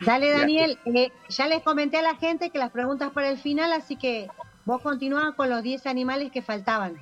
[0.00, 0.78] Dale, Daniel.
[0.86, 4.28] Eh, ya les comenté a la gente que las preguntas para el final, así que
[4.64, 6.96] vos continúas con los 10 animales que faltaban.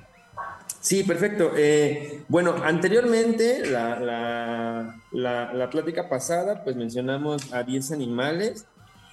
[0.81, 1.51] Sí, perfecto.
[1.57, 8.65] Eh, bueno, anteriormente, la, la, plática pasada, pues mencionamos a 10 animales,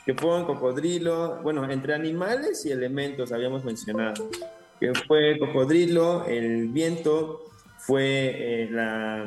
[0.05, 4.31] que fueron cocodrilo, bueno, entre animales y elementos habíamos mencionado,
[4.79, 7.45] que fue cocodrilo, el viento,
[7.79, 9.24] fue eh, la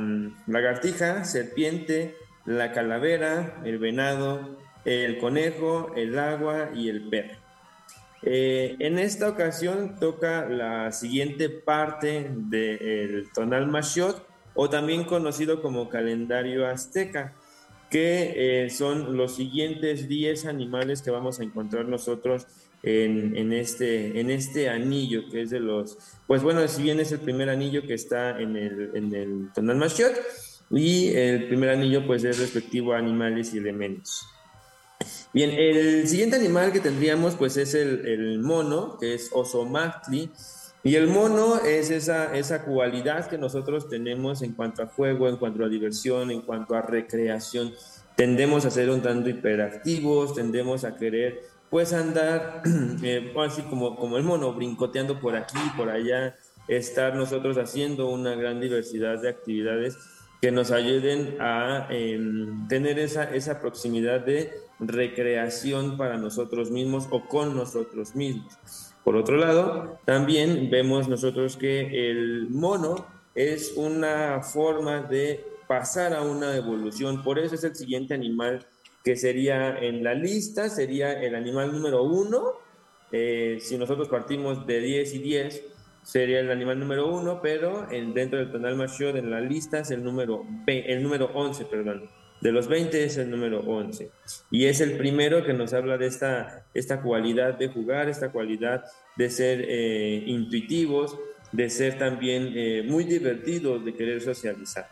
[0.47, 7.49] lagartija, serpiente, la calavera, el venado, el conejo, el agua y el perro.
[8.24, 15.90] Eh, en esta ocasión toca la siguiente parte del tonal Mashot, o también conocido como
[15.90, 17.34] calendario azteca,
[17.90, 22.46] que eh, son los siguientes 10 animales que vamos a encontrar nosotros
[22.84, 25.98] en, este, en este anillo que es de los,
[26.28, 29.78] pues bueno, si bien es el primer anillo que está en el, en el Tonal
[29.78, 30.16] Mashiach,
[30.72, 34.26] y el primer anillo pues es respectivo a animales y elementos.
[35.32, 40.32] Bien, el siguiente animal que tendríamos pues es el, el mono, que es Osomactli,
[40.84, 45.36] y el mono es esa, esa cualidad que nosotros tenemos en cuanto a juego, en
[45.36, 47.74] cuanto a diversión, en cuanto a recreación.
[48.16, 52.64] Tendemos a ser un tanto hiperactivos, tendemos a querer pues andar
[53.04, 56.36] eh, así como, como el mono, brincoteando por aquí, por allá,
[56.68, 59.98] estar nosotros haciendo una gran diversidad de actividades
[60.42, 67.26] que nos ayuden a em, tener esa, esa proximidad de recreación para nosotros mismos o
[67.26, 68.58] con nosotros mismos.
[69.04, 73.06] Por otro lado, también vemos nosotros que el mono
[73.36, 78.66] es una forma de pasar a una evolución, por eso es el siguiente animal
[79.04, 82.54] que sería en la lista, sería el animal número uno,
[83.12, 85.64] eh, si nosotros partimos de 10 y 10,
[86.04, 89.92] sería el animal número uno, pero en, dentro del tonal mayor en la lista es
[89.92, 92.10] el número, el número 11, perdón.
[92.42, 94.10] De los 20 es el número 11.
[94.50, 98.86] Y es el primero que nos habla de esta, esta cualidad de jugar, esta cualidad
[99.18, 101.18] de ser eh, intuitivos,
[101.52, 104.88] de ser también eh, muy divertidos, de querer socializar.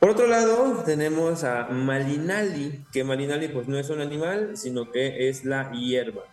[0.00, 5.28] Por otro lado, tenemos a Malinali, que Malinali pues no es un animal, sino que
[5.28, 6.24] es la hierba.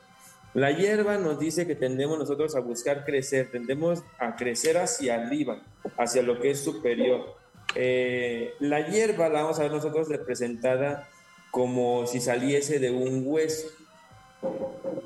[0.54, 5.62] La hierba nos dice que tendemos nosotros a buscar crecer, tendemos a crecer hacia arriba,
[5.98, 7.41] hacia lo que es superior.
[7.76, 11.08] Eh, la hierba la vamos a ver nosotros representada
[11.52, 13.68] como si saliese de un hueso,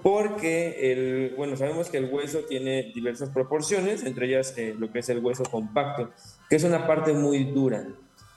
[0.03, 4.99] porque el, bueno, sabemos que el hueso tiene diversas proporciones, entre ellas eh, lo que
[4.99, 6.11] es el hueso compacto,
[6.49, 7.88] que es una parte muy dura,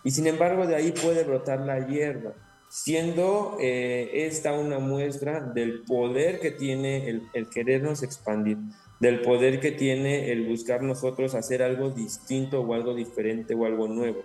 [0.04, 2.32] y sin embargo de ahí puede brotar la hierba
[2.68, 8.58] siendo eh, esta una muestra del poder que tiene el, el, querernos expandir,
[9.00, 13.88] del poder que tiene el buscar nosotros hacer algo distinto o algo diferente o algo
[13.88, 14.22] nuevo.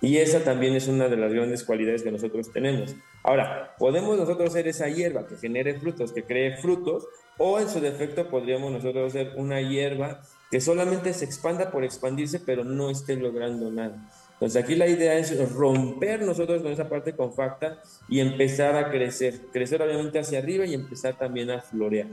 [0.00, 2.94] Y esa también es una de las grandes cualidades que nosotros tenemos.
[3.24, 7.06] Ahora, podemos nosotros ser esa hierba que genere frutos, que cree frutos,
[7.36, 12.40] o en su defecto podríamos nosotros ser una hierba que solamente se expanda por expandirse,
[12.40, 14.08] pero no esté logrando nada.
[14.34, 19.40] Entonces aquí la idea es romper nosotros con esa parte compacta y empezar a crecer,
[19.52, 22.06] crecer obviamente hacia arriba y empezar también a florear.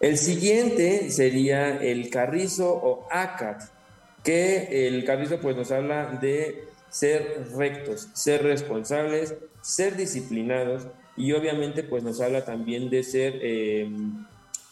[0.00, 3.62] El siguiente sería el carrizo o acat,
[4.22, 10.86] que el carrizo pues nos habla de ser rectos, ser responsables, ser disciplinados
[11.16, 13.90] y obviamente pues nos habla también de ser eh,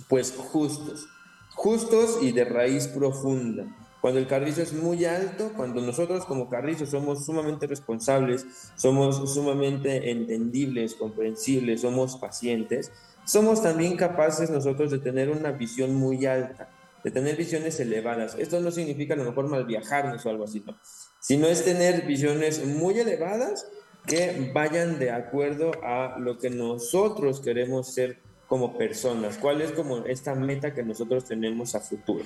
[0.08, 1.08] pues justos,
[1.54, 3.64] justos y de raíz profunda.
[4.02, 8.44] Cuando el carrizo es muy alto, cuando nosotros como carrizo somos sumamente responsables,
[8.76, 12.92] somos sumamente entendibles, comprensibles, somos pacientes,
[13.24, 16.68] somos también capaces nosotros de tener una visión muy alta,
[17.02, 18.36] de tener visiones elevadas.
[18.38, 20.76] Esto no significa a lo mejor mal viajarnos o algo así, no.
[21.20, 23.66] Sino es tener visiones muy elevadas
[24.06, 30.04] que vayan de acuerdo a lo que nosotros queremos ser como personas, cuál es como
[30.04, 32.24] esta meta que nosotros tenemos a futuro.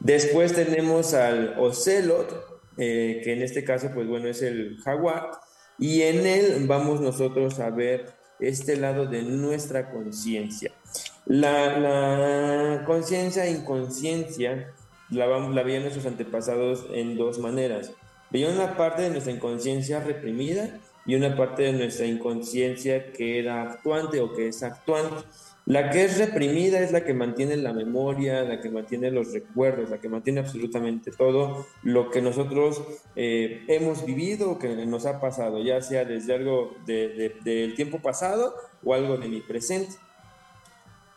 [0.00, 5.30] Después tenemos al ocelot, eh, que en este caso, pues bueno, es el jaguar,
[5.78, 10.72] y en él vamos nosotros a ver este lado de nuestra conciencia.
[11.26, 14.72] La, conciencia e inconsciencia
[15.10, 17.92] la, la nuestros antepasados en dos maneras.
[18.30, 23.62] Veían una parte de nuestra inconsciencia reprimida y una parte de nuestra inconsciencia que era
[23.62, 25.24] actuante o que es actuante.
[25.66, 29.90] La que es reprimida es la que mantiene la memoria, la que mantiene los recuerdos,
[29.90, 32.84] la que mantiene absolutamente todo lo que nosotros
[33.16, 38.54] eh, hemos vivido que nos ha pasado, ya sea desde algo del tiempo pasado
[38.84, 39.96] o algo de mi presente.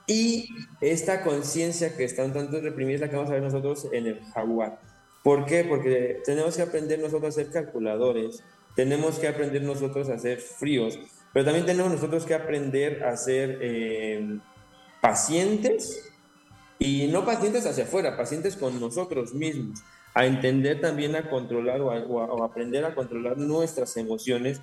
[0.08, 0.50] Y
[0.82, 4.08] esta conciencia que está un tanto reprimida es la que vamos a ver nosotros en
[4.08, 4.80] el jaguar.
[5.24, 5.64] ¿Por qué?
[5.64, 8.43] Porque tenemos que aprender nosotros a ser calculadores,
[8.76, 10.97] tenemos que aprender nosotros a ser fríos,
[11.34, 14.39] pero también tenemos nosotros que aprender a ser eh,
[15.01, 16.09] pacientes
[16.80, 21.91] y no pacientes hacia afuera, pacientes con nosotros mismos, a entender también a controlar o,
[21.91, 24.61] a, aprender a controlar nuestras emociones,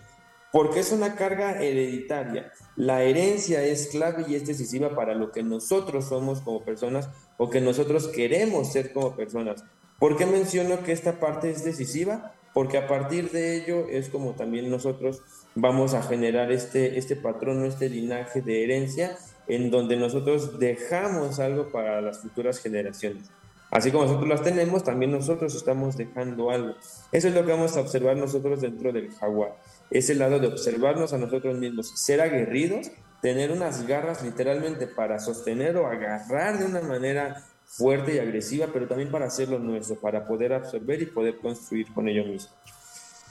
[0.50, 2.52] porque es una carga hereditaria.
[2.74, 7.50] La herencia es clave y es decisiva para lo que nosotros somos como personas o
[7.50, 9.64] que nosotros queremos ser como personas.
[9.98, 12.34] ¿Por qué menciono que esta parte es decisiva?
[12.54, 15.22] Porque a partir de ello es como también nosotros
[15.56, 19.16] vamos a generar este, este patrón, este linaje de herencia
[19.48, 23.24] en donde nosotros dejamos algo para las futuras generaciones.
[23.70, 26.74] Así como nosotros las tenemos, también nosotros estamos dejando algo.
[27.10, 29.56] Eso es lo que vamos a observar nosotros dentro del jaguar.
[29.90, 32.90] Es el lado de observarnos a nosotros mismos, ser aguerridos,
[33.22, 38.86] tener unas garras literalmente para sostener o agarrar de una manera fuerte y agresiva, pero
[38.86, 42.52] también para hacerlo nuestro, para poder absorber y poder construir con ello mismo.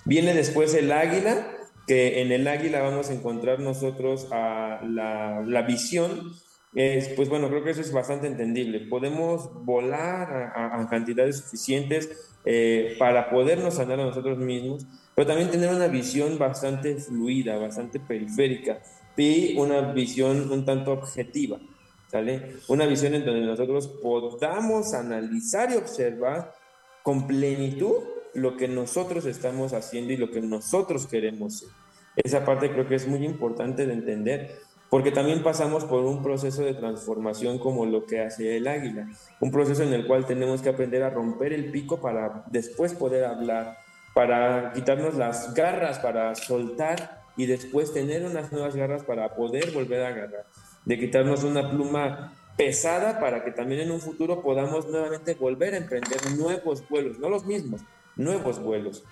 [0.03, 1.47] Viene después el águila,
[1.88, 6.33] que en el águila vamos a encontrar nosotros a la, la visión.
[6.73, 8.81] pues bueno, creo que eso es bastante entendible.
[8.81, 15.73] Podemos volar a, cantidades suficientes eh, para podernos sanar a nosotros mismos, pero también tener
[15.73, 18.79] una visión bastante fluida, bastante periférica
[19.17, 21.59] y una visión un tanto objetiva.
[22.07, 22.57] ¿Sale?
[22.67, 26.53] Una visión en donde nosotros podamos analizar y observar
[27.03, 31.69] con plenitud lo que nosotros estamos haciendo y lo que nosotros queremos ser.
[32.15, 34.59] Esa parte creo que es muy importante de entender,
[34.89, 39.07] porque también pasamos por un proceso de transformación como lo que hace el águila,
[39.39, 43.25] un proceso en el cual tenemos que aprender a romper el pico para después poder
[43.25, 43.77] hablar,
[44.13, 50.03] para quitarnos las garras, para soltar y después tener unas nuevas garras para poder volver
[50.03, 50.45] a agarrar,
[50.86, 55.77] de quitarnos una pluma pesada para que también en un futuro podamos nuevamente volver a
[55.77, 57.81] emprender nuevos vuelos, no los mismos,
[58.16, 59.03] nuevos vuelos.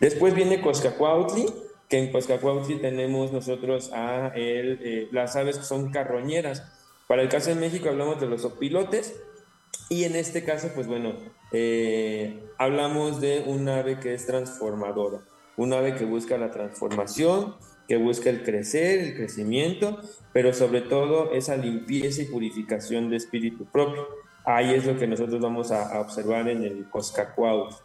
[0.00, 1.46] Después viene Coscacuautli,
[1.88, 6.62] que en Coscacuautli tenemos nosotros a el, eh, las aves que son carroñeras.
[7.06, 9.20] Para el caso de México hablamos de los opilotes
[9.88, 11.14] y en este caso, pues bueno,
[11.50, 15.20] eh, hablamos de un ave que es transformadora,
[15.56, 17.56] un ave que busca la transformación,
[17.88, 19.98] que busca el crecer, el crecimiento,
[20.34, 24.06] pero sobre todo esa limpieza y purificación de espíritu propio.
[24.44, 27.76] Ahí es lo que nosotros vamos a, observar en el Coscacuautli.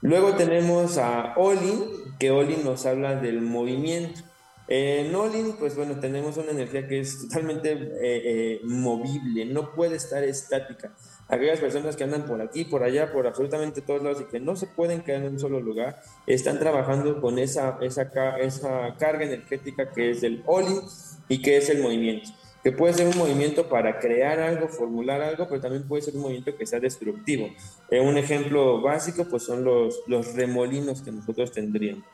[0.00, 1.84] Luego tenemos a Olin,
[2.20, 4.20] que Olin nos habla del movimiento.
[4.68, 9.96] En Olin, pues bueno, tenemos una energía que es totalmente eh, eh, movible, no puede
[9.96, 10.94] estar estática.
[11.26, 14.56] Aquellas personas que andan por aquí, por allá, por absolutamente todos lados y que no
[14.56, 18.02] se pueden quedar en un solo lugar, están trabajando con esa, esa,
[18.38, 20.80] esa carga energética que es el Olin
[21.28, 22.30] y que es el movimiento
[22.62, 26.22] que puede ser un movimiento para crear algo, formular algo, pero también puede ser un
[26.22, 27.48] movimiento que sea destructivo.
[27.90, 32.04] Eh, un ejemplo básico pues son los, los remolinos que nosotros tendríamos.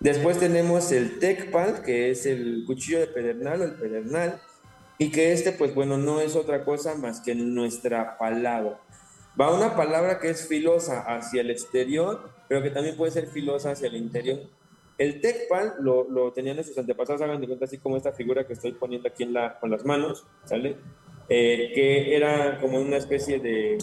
[0.00, 4.40] Después tenemos el tecpal, que es el cuchillo de pedernal o el pedernal,
[4.98, 8.80] y que este pues bueno no es otra cosa más que nuestra palabra.
[9.40, 13.70] Va una palabra que es filosa hacia el exterior, pero que también puede ser filosa
[13.70, 14.40] hacia el interior.
[14.98, 18.52] El TechPal lo, lo tenían nuestros antepasados, hagan de cuenta así como esta figura que
[18.52, 20.76] estoy poniendo aquí en la, con las manos, ¿sale?
[21.28, 23.78] Eh, que era como una especie de,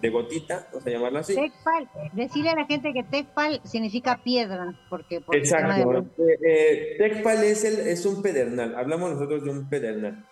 [0.00, 1.34] de, gotita, vamos a llamarla así.
[1.34, 5.22] TechPal, decirle a la gente que TechPal significa piedra, porque...
[5.32, 10.26] Exacto, eh, eh, TechPal es, el, es un pedernal, hablamos nosotros de un pedernal.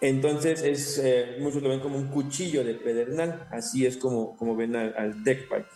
[0.00, 4.76] Entonces, es, muchos lo ven como un cuchillo de pedernal, así es como, como ven
[4.76, 5.66] al, al TechPal.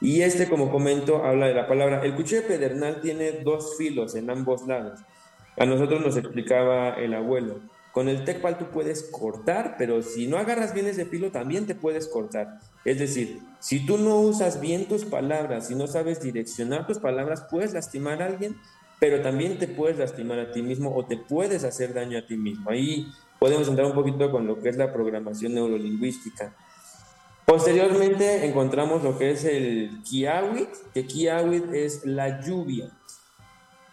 [0.00, 2.02] Y este, como comento, habla de la palabra.
[2.02, 5.00] El cuchillo pedernal tiene dos filos en ambos lados.
[5.58, 7.60] A nosotros nos explicaba el abuelo.
[7.92, 11.74] Con el tecpal tú puedes cortar, pero si no agarras bien ese filo, también te
[11.74, 12.60] puedes cortar.
[12.84, 17.46] Es decir, si tú no usas bien tus palabras, si no sabes direccionar tus palabras,
[17.50, 18.56] puedes lastimar a alguien,
[19.00, 22.36] pero también te puedes lastimar a ti mismo o te puedes hacer daño a ti
[22.36, 22.70] mismo.
[22.70, 23.08] Ahí
[23.40, 26.54] podemos entrar un poquito con lo que es la programación neurolingüística.
[27.50, 32.92] Posteriormente encontramos lo que es el Kiawit, que Kiawit es la lluvia.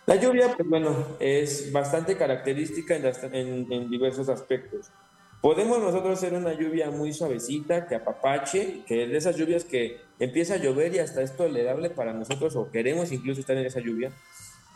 [0.05, 4.91] La lluvia, pues bueno, es bastante característica en, diversos aspectos.
[5.41, 10.01] Podemos nosotros hacer una lluvia muy suavecita, que apapache, que es de esas lluvias que
[10.19, 13.79] empieza a llover y hasta es tolerable para nosotros o queremos incluso estar en esa
[13.79, 14.11] lluvia.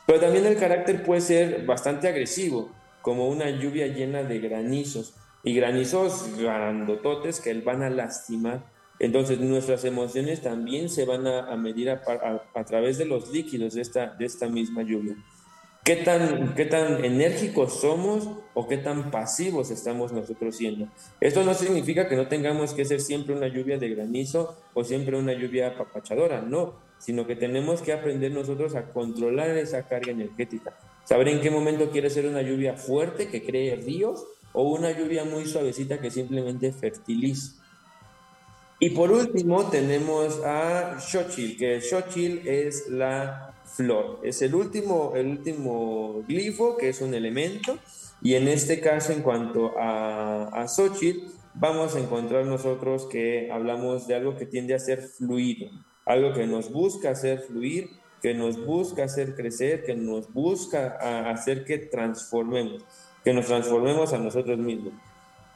[0.07, 2.71] Pero también el carácter puede ser bastante agresivo,
[3.03, 5.13] como una lluvia llena de granizos
[5.43, 8.63] y granizos grandototes que van a lastimar.
[8.99, 14.07] Entonces nuestras emociones también se van a, medir a, través de los líquidos de esta,
[14.07, 15.15] de esta misma lluvia.
[15.83, 20.87] ¿Qué tan, ¿Qué tan enérgicos somos o qué tan pasivos estamos nosotros siendo?
[21.19, 25.17] Esto no significa que no tengamos que ser siempre una lluvia de granizo o siempre
[25.17, 30.77] una lluvia apapachadora, no, sino que tenemos que aprender nosotros a controlar esa carga energética.
[31.03, 34.23] Saber en qué momento quiere ser una lluvia fuerte que cree ríos
[34.53, 37.53] o una lluvia muy suavecita que simplemente fertiliza.
[38.79, 44.19] Y por último tenemos a Xochitl, que Xochitl es la flor.
[44.23, 47.77] Es el último, el último glifo, que es un elemento.
[48.23, 54.07] Y en este caso, en cuanto a, a Xochitl, vamos a encontrar nosotros que hablamos
[54.07, 55.69] de algo que tiende a ser fluido,
[56.05, 57.89] algo que nos busca hacer fluir,
[58.21, 60.97] que nos busca hacer crecer, que nos busca
[61.31, 62.83] hacer que transformemos,
[63.23, 64.93] que nos transformemos a nosotros mismos.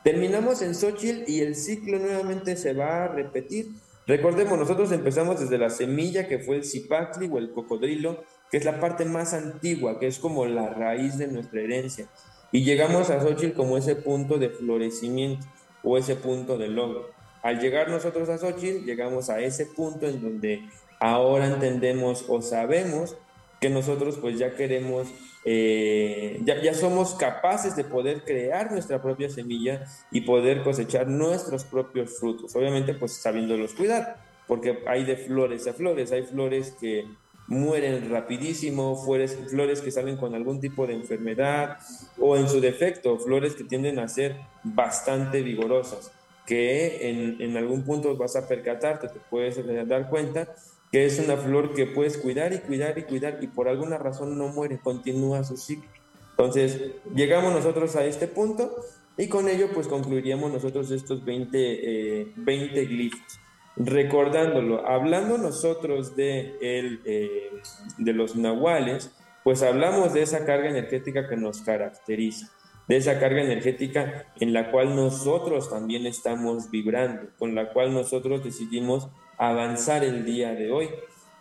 [0.04, 3.72] Terminamos en Xochitl y el ciclo nuevamente se va a repetir.
[4.06, 8.66] Recordemos, nosotros empezamos desde la semilla que fue el cipacli o el cocodrilo, que es
[8.66, 12.08] la parte más antigua, que es como la raíz de nuestra herencia.
[12.52, 15.46] Y llegamos a Xochitl como ese punto de florecimiento
[15.84, 17.10] o ese punto de logro.
[17.42, 20.62] Al llegar nosotros a Xochitl, llegamos a ese punto en donde
[21.00, 23.18] ahora entendemos o sabemos
[23.66, 25.08] que nosotros pues ya queremos,
[25.44, 31.64] eh, ya, ya somos capaces de poder crear nuestra propia semilla y poder cosechar nuestros
[31.64, 32.56] propios frutos.
[32.56, 37.06] Obviamente pues sabiéndolos cuidar, porque hay de flores a flores, hay flores que
[37.48, 41.80] mueren rapidísimo, flores, flores que salen con algún tipo de enfermedad
[42.20, 46.12] o en su defecto, flores que tienden a ser bastante vigorosas,
[46.46, 49.58] que en, en algún punto vas a percatarte, te puedes
[49.88, 50.54] dar cuenta
[50.96, 54.38] que es una flor que puedes cuidar y cuidar y cuidar y por alguna razón
[54.38, 55.90] no muere, continúa su ciclo.
[56.30, 56.80] Entonces,
[57.14, 58.74] llegamos nosotros a este punto
[59.18, 63.40] y con ello pues concluiríamos nosotros estos 20, 20 eh, glifos
[63.76, 67.52] recordándolo, hablando nosotros de, el, eh,
[67.98, 69.12] de los nahuales,
[69.44, 72.54] pues hablamos de esa carga energética que nos caracteriza,
[72.88, 78.46] de esa carga energética en la cual nosotros también estamos vibrando, con la cual nosotros
[78.46, 80.90] decidimos avanzar el día de hoy.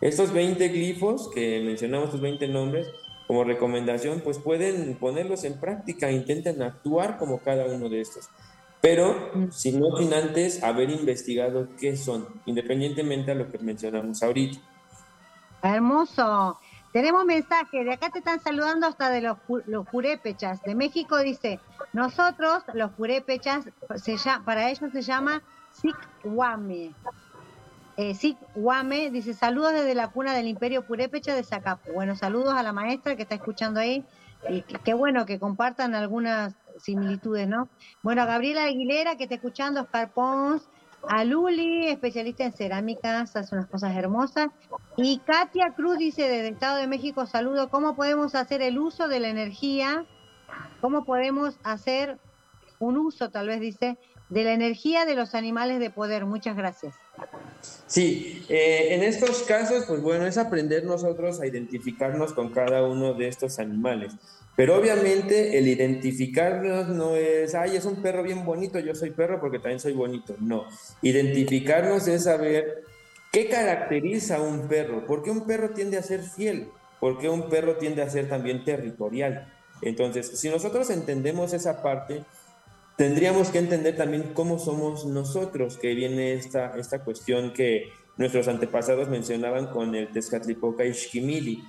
[0.01, 2.87] Estos 20 glifos que mencionamos, estos 20 nombres,
[3.27, 8.29] como recomendación, pues pueden ponerlos en práctica, intenten actuar como cada uno de estos
[8.85, 14.59] pero si no sin antes haber investigado qué son, independientemente a lo que mencionamos ahorita.
[15.63, 16.59] Hermoso.
[16.93, 20.61] Tenemos mensaje, de acá te están saludando hasta de los, los purépechas.
[20.61, 21.59] De México dice,
[21.93, 23.65] nosotros, los purépechas,
[24.45, 25.41] para ellos se llama
[25.71, 26.93] Sikhuame.
[27.97, 31.93] Eh, Sikhuame dice, saludos desde la cuna del imperio purépecha de Zacapu.
[31.93, 34.05] Bueno, saludos a la maestra que está escuchando ahí.
[34.49, 37.69] Y qué bueno que compartan algunas similitudes, ¿no?
[38.03, 40.69] Bueno, a Gabriela Aguilera, que está escuchando, Oscar Pons,
[41.07, 44.49] a Luli, especialista en cerámicas, hace unas cosas hermosas.
[44.97, 49.19] Y Katia Cruz dice desde Estado de México, saludo, ¿cómo podemos hacer el uso de
[49.19, 50.05] la energía?
[50.81, 52.19] ¿Cómo podemos hacer
[52.79, 53.97] un uso, tal vez dice,
[54.29, 56.25] de la energía de los animales de poder?
[56.25, 56.95] Muchas gracias.
[57.87, 63.13] Sí, eh, en estos casos, pues bueno, es aprender nosotros a identificarnos con cada uno
[63.13, 64.13] de estos animales.
[64.55, 69.39] Pero obviamente el identificarnos no es, ay, es un perro bien bonito, yo soy perro
[69.39, 70.35] porque también soy bonito.
[70.39, 70.65] No,
[71.01, 72.83] identificarnos es saber
[73.31, 76.69] qué caracteriza a un perro, por qué un perro tiende a ser fiel,
[77.01, 79.51] por qué un perro tiende a ser también territorial.
[79.81, 82.23] Entonces, si nosotros entendemos esa parte,
[82.97, 89.09] tendríamos que entender también cómo somos nosotros, que viene esta, esta cuestión que nuestros antepasados
[89.09, 91.63] mencionaban con el Tezcatlipoca Ishkimili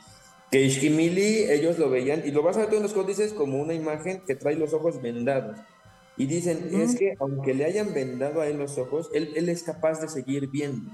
[0.50, 3.60] que Ishkimili ellos lo veían, y lo vas a ver tú en los códices como
[3.60, 5.58] una imagen que trae los ojos vendados.
[6.16, 9.62] Y dicen, es que aunque le hayan vendado a él los ojos, él, él es
[9.62, 10.90] capaz de seguir viendo,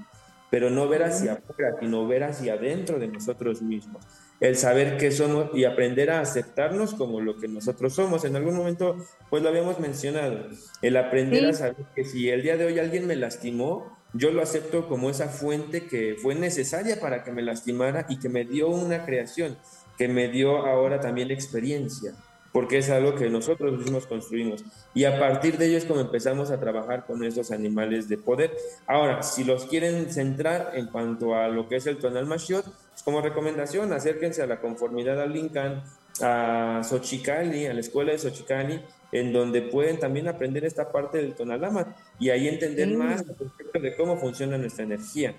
[0.53, 4.05] pero no ver hacia afuera, sino ver hacia adentro de nosotros mismos.
[4.39, 8.23] El saber qué somos y aprender a aceptarnos como lo que nosotros somos.
[8.23, 8.95] En algún momento,
[9.31, 10.45] pues lo habíamos mencionado,
[10.83, 14.43] el aprender a saber que si el día de hoy alguien me lastimó, yo lo
[14.43, 18.67] acepto como esa fuente que fue necesaria para que me lastimara y que me dio
[18.67, 19.57] una creación,
[19.97, 22.13] que me dio ahora también experiencia,
[22.53, 24.63] porque es algo que nosotros mismos construimos.
[24.93, 28.55] Y a partir de ello es como empezamos a trabajar con esos animales de poder.
[28.85, 33.03] Ahora, si los quieren centrar en cuanto a lo que es el tonal mashiot, pues
[33.03, 35.81] como recomendación, acérquense a la conformidad al Lincoln,
[36.21, 38.79] a Xochicali, a la escuela de Xochicali,
[39.11, 43.95] en donde pueden también aprender esta parte del tonalama y ahí entender más respecto de
[43.95, 45.33] cómo funciona nuestra energía.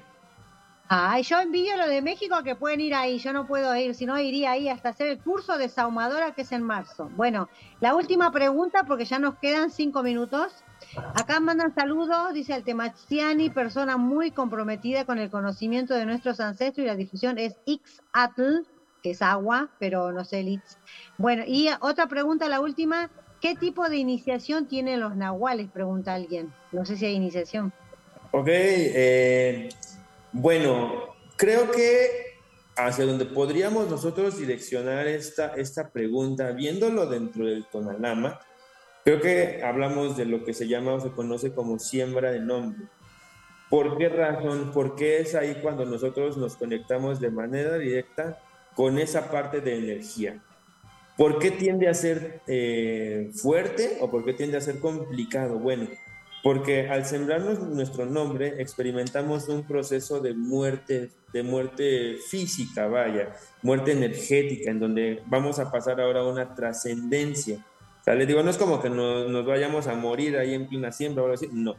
[0.88, 4.04] Ay, yo envío lo de México que pueden ir ahí, yo no puedo ir, si
[4.04, 7.10] no iría ahí hasta hacer el curso de saumadora que es en marzo.
[7.16, 7.48] Bueno,
[7.80, 10.52] la última pregunta porque ya nos quedan cinco minutos.
[11.14, 16.84] Acá mandan saludos, dice el Temachiani, persona muy comprometida con el conocimiento de nuestros ancestros
[16.84, 18.66] y la difusión es Ixatl,
[19.02, 20.60] que es agua, pero no sé el
[21.16, 23.10] Bueno, y otra pregunta, la última,
[23.44, 25.68] ¿Qué tipo de iniciación tienen los nahuales?
[25.70, 26.50] Pregunta alguien.
[26.72, 27.74] No sé si hay iniciación.
[28.30, 29.68] Ok, eh,
[30.34, 32.40] bueno, creo que
[32.76, 38.40] hacia donde podríamos nosotros direccionar esta, esta pregunta, viéndolo dentro del Tonalama,
[39.04, 42.88] creo que hablamos de lo que se llama o se conoce como siembra de nombre.
[43.70, 44.72] ¿Por qué razón?
[44.74, 48.42] Porque es ahí cuando nosotros nos conectamos de manera directa
[48.74, 50.42] con esa parte de energía.
[51.16, 55.60] ¿Por qué tiende a ser eh, fuerte o por qué tiende a ser complicado?
[55.60, 55.86] Bueno,
[56.44, 63.92] porque al sembrarnos nuestro nombre experimentamos un proceso de muerte, de muerte física, vaya, muerte
[63.92, 67.64] energética, en donde vamos a pasar ahora a una trascendencia.
[67.98, 70.92] O sea, les digo, no es como que nos, vayamos a morir ahí en plena
[70.92, 71.76] siembra o algo así, no,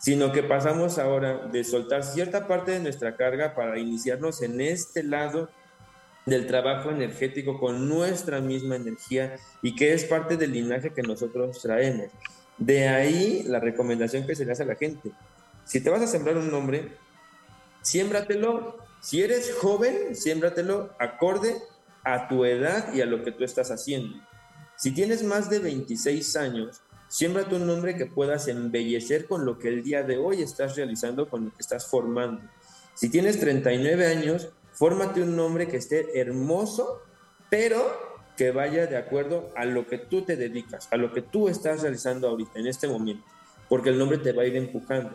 [0.00, 5.04] sino que pasamos ahora de soltar cierta parte de nuestra carga para iniciarnos en este
[5.04, 5.50] lado
[6.26, 11.62] del trabajo energético con nuestra misma energía y que es parte del linaje que nosotros
[11.62, 12.08] traemos.
[12.60, 15.10] De ahí la recomendación que se le hace a la gente.
[15.64, 16.92] Si te vas a sembrar un nombre,
[17.80, 18.78] siémbratelo.
[19.00, 21.56] Si eres joven, siémbratelo acorde
[22.04, 24.14] a tu edad y a lo que tú estás haciendo.
[24.76, 29.68] Si tienes más de 26 años, siémbrate un nombre que puedas embellecer con lo que
[29.68, 32.42] el día de hoy estás realizando, con lo que estás formando.
[32.94, 37.02] Si tienes 39 años, fórmate un nombre que esté hermoso,
[37.48, 38.09] pero
[38.40, 41.82] que vaya de acuerdo a lo que tú te dedicas, a lo que tú estás
[41.82, 43.22] realizando ahorita, en este momento,
[43.68, 45.10] porque el nombre te va a ir empujando.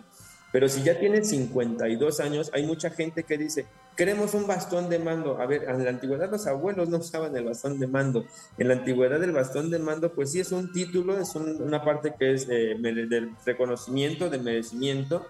[0.51, 3.65] Pero si ya tienes 52 años, hay mucha gente que dice,
[3.97, 5.41] queremos un bastón de mando.
[5.41, 8.25] A ver, en la antigüedad los abuelos no usaban el bastón de mando.
[8.59, 12.13] En la antigüedad el bastón de mando, pues sí es un título, es una parte
[12.19, 15.25] que es de, del reconocimiento, de merecimiento,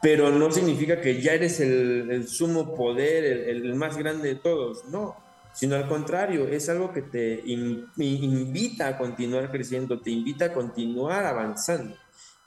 [0.00, 4.86] pero no significa que ya eres el, sumo poder, el, más grande de todos.
[4.86, 5.16] No,
[5.52, 11.26] sino al contrario, es algo que te invita a continuar creciendo, te invita a continuar
[11.26, 11.96] avanzando.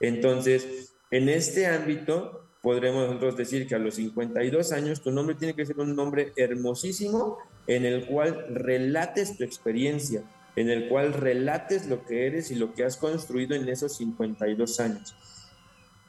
[0.00, 5.54] Entonces, en este ámbito, podremos nosotros decir que a los 52 años tu nombre tiene
[5.54, 10.22] que ser un nombre hermosísimo en el cual relates tu experiencia,
[10.56, 14.80] en el cual relates lo que eres y lo que has construido en esos 52
[14.80, 15.14] años.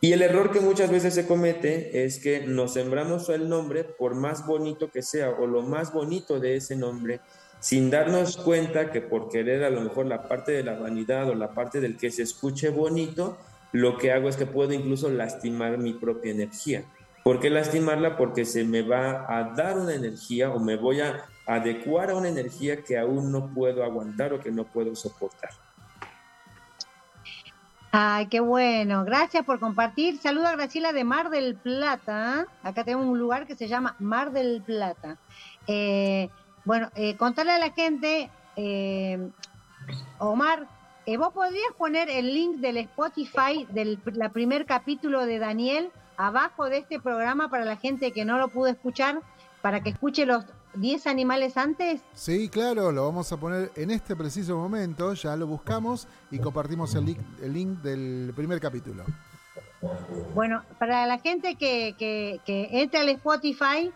[0.06, 4.14] Y el error que muchas veces se comete es que nos sembramos el nombre por
[4.14, 7.22] más bonito que sea o lo más bonito de ese nombre,
[7.60, 11.34] sin darnos cuenta que por querer a lo mejor la parte de la vanidad o
[11.34, 13.40] la parte del que se escuche bonito,
[13.72, 16.86] lo que hago es que puedo incluso lastimar mi propia energía.
[17.24, 18.16] ¿Por qué lastimarla?
[18.16, 22.30] Porque se me va a dar una energía o me voy a adecuar a una
[22.30, 25.65] energía que aún no puedo aguantar o que no puedo soportar.
[27.98, 29.06] Ay, qué bueno.
[29.06, 30.18] Gracias por compartir.
[30.18, 32.46] Saluda a Graciela de Mar del Plata.
[32.62, 35.18] Acá tenemos un lugar que se llama Mar del Plata.
[35.66, 36.30] Eh,
[36.66, 39.30] bueno, eh, contarle a la gente, eh,
[40.18, 40.68] Omar,
[41.18, 43.98] vos podrías poner el link del Spotify del
[44.34, 48.68] primer capítulo de Daniel abajo de este programa para la gente que no lo pudo
[48.68, 49.22] escuchar,
[49.62, 50.44] para que escuche los
[50.76, 52.02] 10 animales antes?
[52.14, 56.94] Sí, claro, lo vamos a poner en este preciso momento, ya lo buscamos y compartimos
[56.96, 59.04] el link, el link del primer capítulo.
[60.34, 63.92] Bueno, para la gente que, que, que entre al Spotify,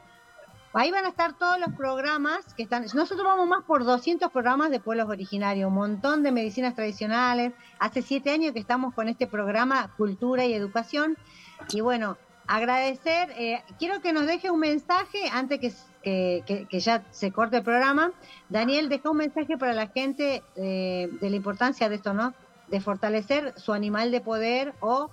[0.74, 2.84] ahí van a estar todos los programas que están.
[2.94, 7.54] Nosotros vamos más por 200 programas de pueblos originarios, un montón de medicinas tradicionales.
[7.80, 11.18] Hace siete años que estamos con este programa Cultura y Educación.
[11.72, 12.18] Y bueno,
[12.48, 15.72] agradecer, eh, quiero que nos deje un mensaje antes que
[16.04, 18.12] que, ya se corte el programa.
[18.50, 22.34] Daniel, deja un mensaje para la gente eh, de la importancia de esto, ¿no?
[22.68, 25.10] De fortalecer su animal de poder o,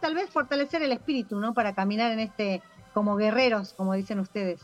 [0.00, 1.54] tal vez fortalecer el espíritu, ¿no?
[1.54, 4.60] Para caminar en este, como guerreros, como dicen ustedes.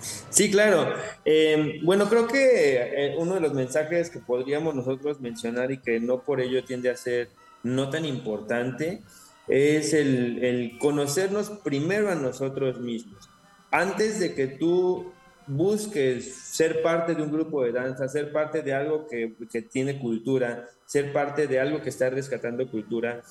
[0.00, 0.94] Sí, claro.
[1.24, 6.00] Eh, bueno, creo que eh, uno de los mensajes que podríamos nosotros mencionar y que
[6.00, 7.30] no por ello tiende a ser
[7.64, 9.02] no tan importante
[9.48, 13.27] es el conocernos primero a nosotros mismos
[13.70, 15.12] antes de que tú
[15.48, 20.68] busques ser parte de un grupo de danza, ser parte de algo que, tiene cultura,
[20.84, 23.22] ser parte de algo que está rescatando cultura,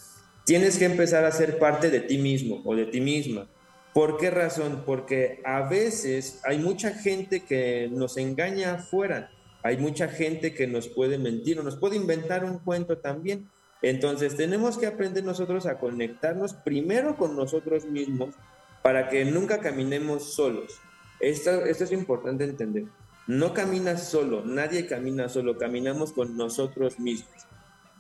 [0.45, 3.47] tienes que empezar a ser parte de ti mismo o de ti misma.
[3.93, 4.83] ¿Por qué razón?
[4.85, 9.31] Porque a veces hay mucha gente que nos engaña afuera,
[9.63, 13.49] hay mucha gente que nos puede mentir o nos puede inventar un cuento también.
[13.81, 18.35] Entonces tenemos que aprender nosotros a conectarnos primero con nosotros mismos
[18.81, 20.79] para que nunca caminemos solos.
[21.19, 22.85] Esto, es importante entender.
[23.27, 27.31] No caminas solo, nadie camina solo, caminamos con nosotros mismos.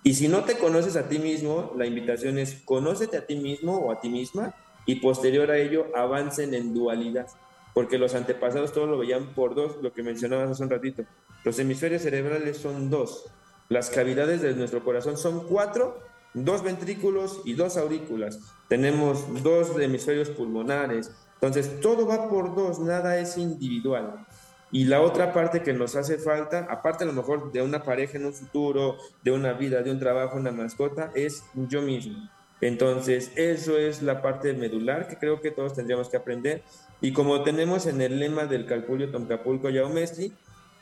[0.03, 3.77] Y si no te conoces a ti mismo, la invitación es conócete a ti mismo
[3.77, 4.55] o a ti misma
[4.85, 7.27] y posterior a ello avancen en dualidad.
[7.73, 11.03] Porque los antepasados todos lo veían por dos, lo que mencionabas hace un ratito.
[11.43, 13.25] Los hemisferios cerebrales son dos.
[13.67, 15.99] Las cavidades de nuestro corazón son cuatro
[16.33, 18.39] dos ventrículos y dos aurículas.
[18.67, 21.11] Tenemos dos hemisferios pulmonares.
[21.35, 24.25] Entonces, todo va por dos, nada es individual.
[24.71, 28.17] Y la otra parte que nos hace falta, aparte a lo mejor de una pareja
[28.17, 32.29] en un futuro, de una vida, de un trabajo, una mascota, es yo mismo.
[32.59, 36.63] Entonces, eso es la parte medular que creo que todos tendríamos que aprender.
[36.99, 40.33] Y como tenemos en el lema del Calpulio Tomcapulco Yaomestri,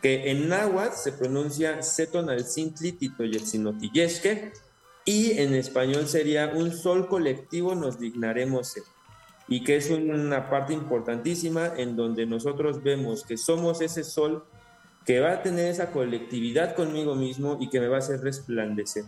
[0.01, 4.53] que en náhuatl se pronuncia Seton al Sintli Titoyetzinotillesque,
[5.05, 8.83] y en español sería un sol colectivo nos dignaremos ser.
[9.47, 14.43] Y que es una parte importantísima en donde nosotros vemos que somos ese sol
[15.05, 19.03] que va a tener esa colectividad conmigo mismo y que me va a hacer resplandecer.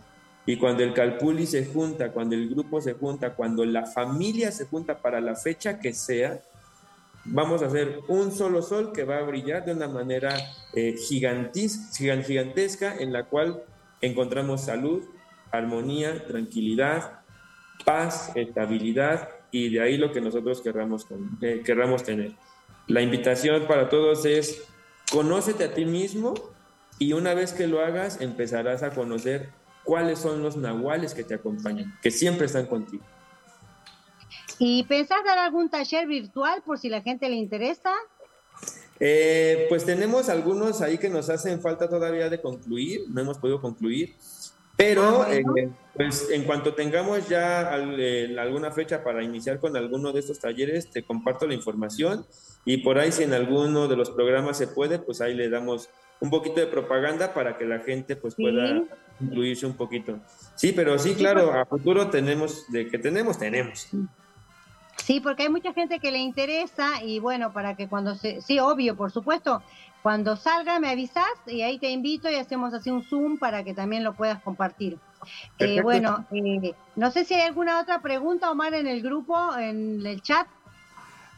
[0.46, 4.66] Y cuando el calpuli se junta, cuando el grupo se junta, cuando la familia se
[4.66, 6.40] junta para la fecha que sea,
[7.24, 10.38] vamos a hacer un solo sol que va a brillar de una manera
[10.72, 13.64] eh, gigantesca en la cual
[14.00, 15.02] encontramos salud,
[15.50, 17.20] armonía, tranquilidad,
[17.84, 21.06] paz, estabilidad y de ahí lo que nosotros querramos,
[21.40, 22.32] eh, querramos tener.
[22.86, 24.62] La invitación para todos es,
[25.10, 26.34] conócete a ti mismo
[26.98, 29.50] y una vez que lo hagas empezarás a conocer
[29.84, 33.04] cuáles son los nahuales que te acompañan, que siempre están contigo.
[34.58, 37.92] ¿Y pensás dar algún taller virtual por si la gente le interesa?
[39.00, 43.60] Eh, pues tenemos algunos ahí que nos hacen falta todavía de concluir, no hemos podido
[43.60, 44.16] concluir,
[44.78, 45.42] pero eh,
[45.92, 47.68] pues en cuanto tengamos ya
[47.98, 52.24] eh, alguna fecha para iniciar con alguno de estos talleres, te comparto la información
[52.64, 55.90] y por ahí si en alguno de los programas se puede, pues ahí le damos
[56.20, 58.84] un poquito de propaganda para que la gente pues pueda
[59.18, 60.20] incluirse un poquito.
[60.54, 63.88] Sí, pero sí, claro, a futuro tenemos, de que tenemos, tenemos.
[65.02, 68.60] Sí, porque hay mucha gente que le interesa y bueno, para que cuando se, sí,
[68.60, 69.60] obvio, por supuesto,
[70.02, 73.74] cuando salga me avisas y ahí te invito y hacemos así un Zoom para que
[73.74, 74.98] también lo puedas compartir.
[75.58, 80.04] Eh, bueno, eh, no sé si hay alguna otra pregunta, Omar, en el grupo, en
[80.06, 80.46] el chat.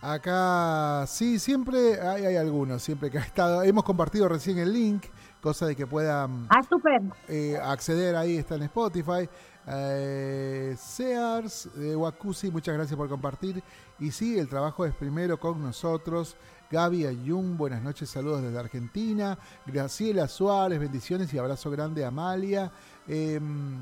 [0.03, 3.63] Acá sí, siempre hay, hay algunos, siempre que ha estado.
[3.63, 5.05] Hemos compartido recién el link,
[5.43, 7.03] cosa de que puedan ah, super.
[7.29, 9.29] Eh, acceder ahí, está en Spotify.
[9.67, 13.63] Eh, Sears de Wakusi, muchas gracias por compartir.
[13.99, 16.37] Y sí, el trabajo es primero con nosotros.
[16.71, 19.37] Gaby Ayun, buenas noches, saludos desde Argentina.
[19.67, 22.71] Graciela Suárez, bendiciones y abrazo grande a Amalia.
[23.09, 23.77] Em,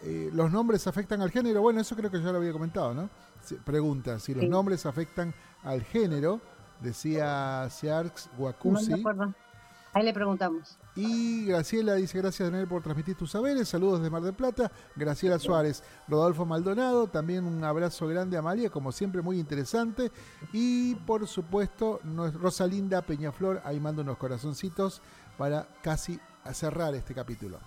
[0.00, 1.60] eh, ¿Los nombres afectan al género?
[1.60, 3.10] Bueno, eso creo que ya lo había comentado, ¿no?
[3.64, 6.40] Pregunta, si los nombres afectan al género,
[6.80, 9.04] decía Sears Wakusi.
[9.94, 10.76] Ahí le preguntamos.
[10.96, 13.68] Y Graciela dice, gracias Daniel por transmitir tus saberes.
[13.68, 14.70] Saludos de Mar del Plata.
[14.96, 17.06] Graciela Suárez, Rodolfo Maldonado.
[17.06, 20.10] También un abrazo grande a María, como siempre muy interesante.
[20.52, 22.00] Y por supuesto,
[22.34, 25.00] Rosalinda Peñaflor, ahí manda unos corazoncitos
[25.38, 26.18] para casi
[26.52, 27.60] cerrar este capítulo.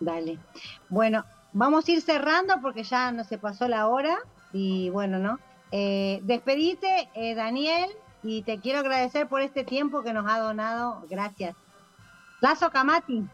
[0.00, 0.40] Dale.
[0.88, 4.18] Bueno, vamos a ir cerrando porque ya no se pasó la hora.
[4.52, 5.38] Y bueno, ¿no?
[5.70, 7.90] Eh, despedite, eh, Daniel,
[8.22, 11.04] y te quiero agradecer por este tiempo que nos ha donado.
[11.10, 11.56] Gracias.
[12.40, 13.24] Lazo Camati.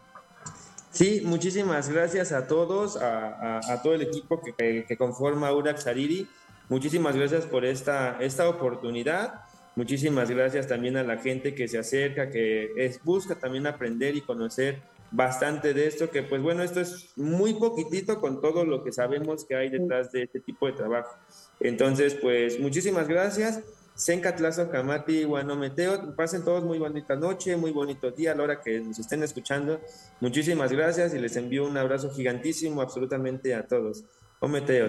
[0.91, 6.27] Sí, muchísimas gracias a todos, a, todo el equipo que, conforma Urax Sariri.
[6.67, 9.41] Muchísimas gracias por esta, esta oportunidad.
[9.75, 14.21] Muchísimas gracias también a la gente que se acerca, que es, busca también aprender y
[14.21, 14.81] conocer
[15.11, 19.45] bastante de esto, que pues bueno, esto es muy poquitito con todo lo que sabemos
[19.45, 21.15] que hay detrás de este tipo de trabajo.
[21.59, 23.61] Entonces, pues muchísimas gracias
[23.99, 26.15] Sencatlazo, Camati, Guanometeo.
[26.15, 29.81] Pasen todos muy bonita noche, muy bonito día a la hora que nos estén escuchando.
[30.21, 34.05] Muchísimas gracias y les envío un abrazo gigantísimo absolutamente a todos.
[34.39, 34.87] Ometeo.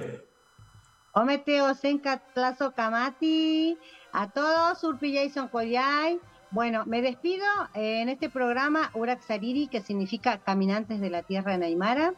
[1.12, 3.76] Ometeo, Sencatlazo, Camati.
[4.12, 6.20] A todos, Urpi Jason Koyay.
[6.52, 7.44] Bueno, me despido
[7.74, 12.14] en este programa Uraxariri, que significa Caminantes de la Tierra en Aymara.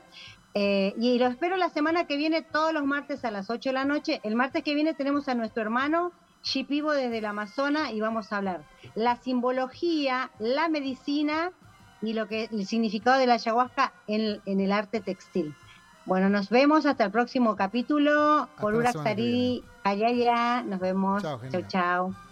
[0.52, 3.72] Eh, y lo espero la semana que viene, todos los martes a las 8 de
[3.72, 4.20] la noche.
[4.24, 6.12] El martes que viene tenemos a nuestro hermano
[6.42, 8.64] Shipibo desde el Amazonas y vamos a hablar
[8.94, 11.52] la simbología, la medicina
[12.00, 15.54] y lo que el significado de la ayahuasca en, el arte textil.
[16.04, 18.48] Bueno, nos vemos hasta el próximo capítulo.
[18.60, 21.22] Por Uraxari, Ayaya, nos vemos.
[21.22, 22.31] Chao, chao.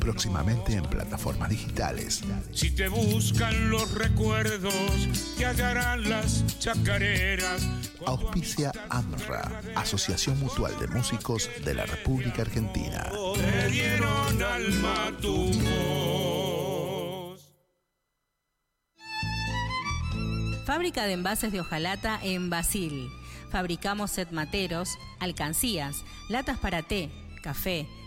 [0.00, 2.22] próximamente en plataformas digitales.
[2.52, 4.74] Si te buscan los recuerdos,
[5.36, 7.68] te hallarán las chacareras.
[8.06, 13.12] Auspicia AMRA, Asociación Mutual de Músicos de la República Argentina.
[13.34, 16.50] Te dieron alma tu voz.
[20.66, 23.10] Fábrica de envases de hojalata en Basil.
[23.50, 24.88] Fabricamos set materos,
[25.18, 27.10] alcancías, latas para té,
[27.42, 27.86] café,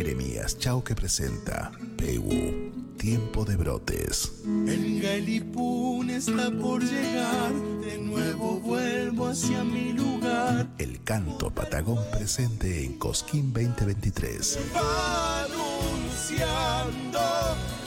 [0.00, 4.32] Jeremías Chauque presenta Pegu, Tiempo de Brotes.
[4.46, 10.70] El Galipún está por llegar, de nuevo vuelvo hacia mi lugar.
[10.78, 14.58] El canto Patagón presente en Cosquín 2023.
[14.74, 17.20] Va anunciando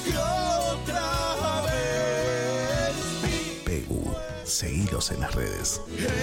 [0.05, 2.93] que otra vez
[3.65, 5.81] Pegu, seguilos en las redes.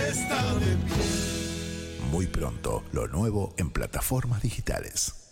[0.09, 2.07] está de pie.
[2.12, 5.30] Muy pronto, lo nuevo en plataformas digitales.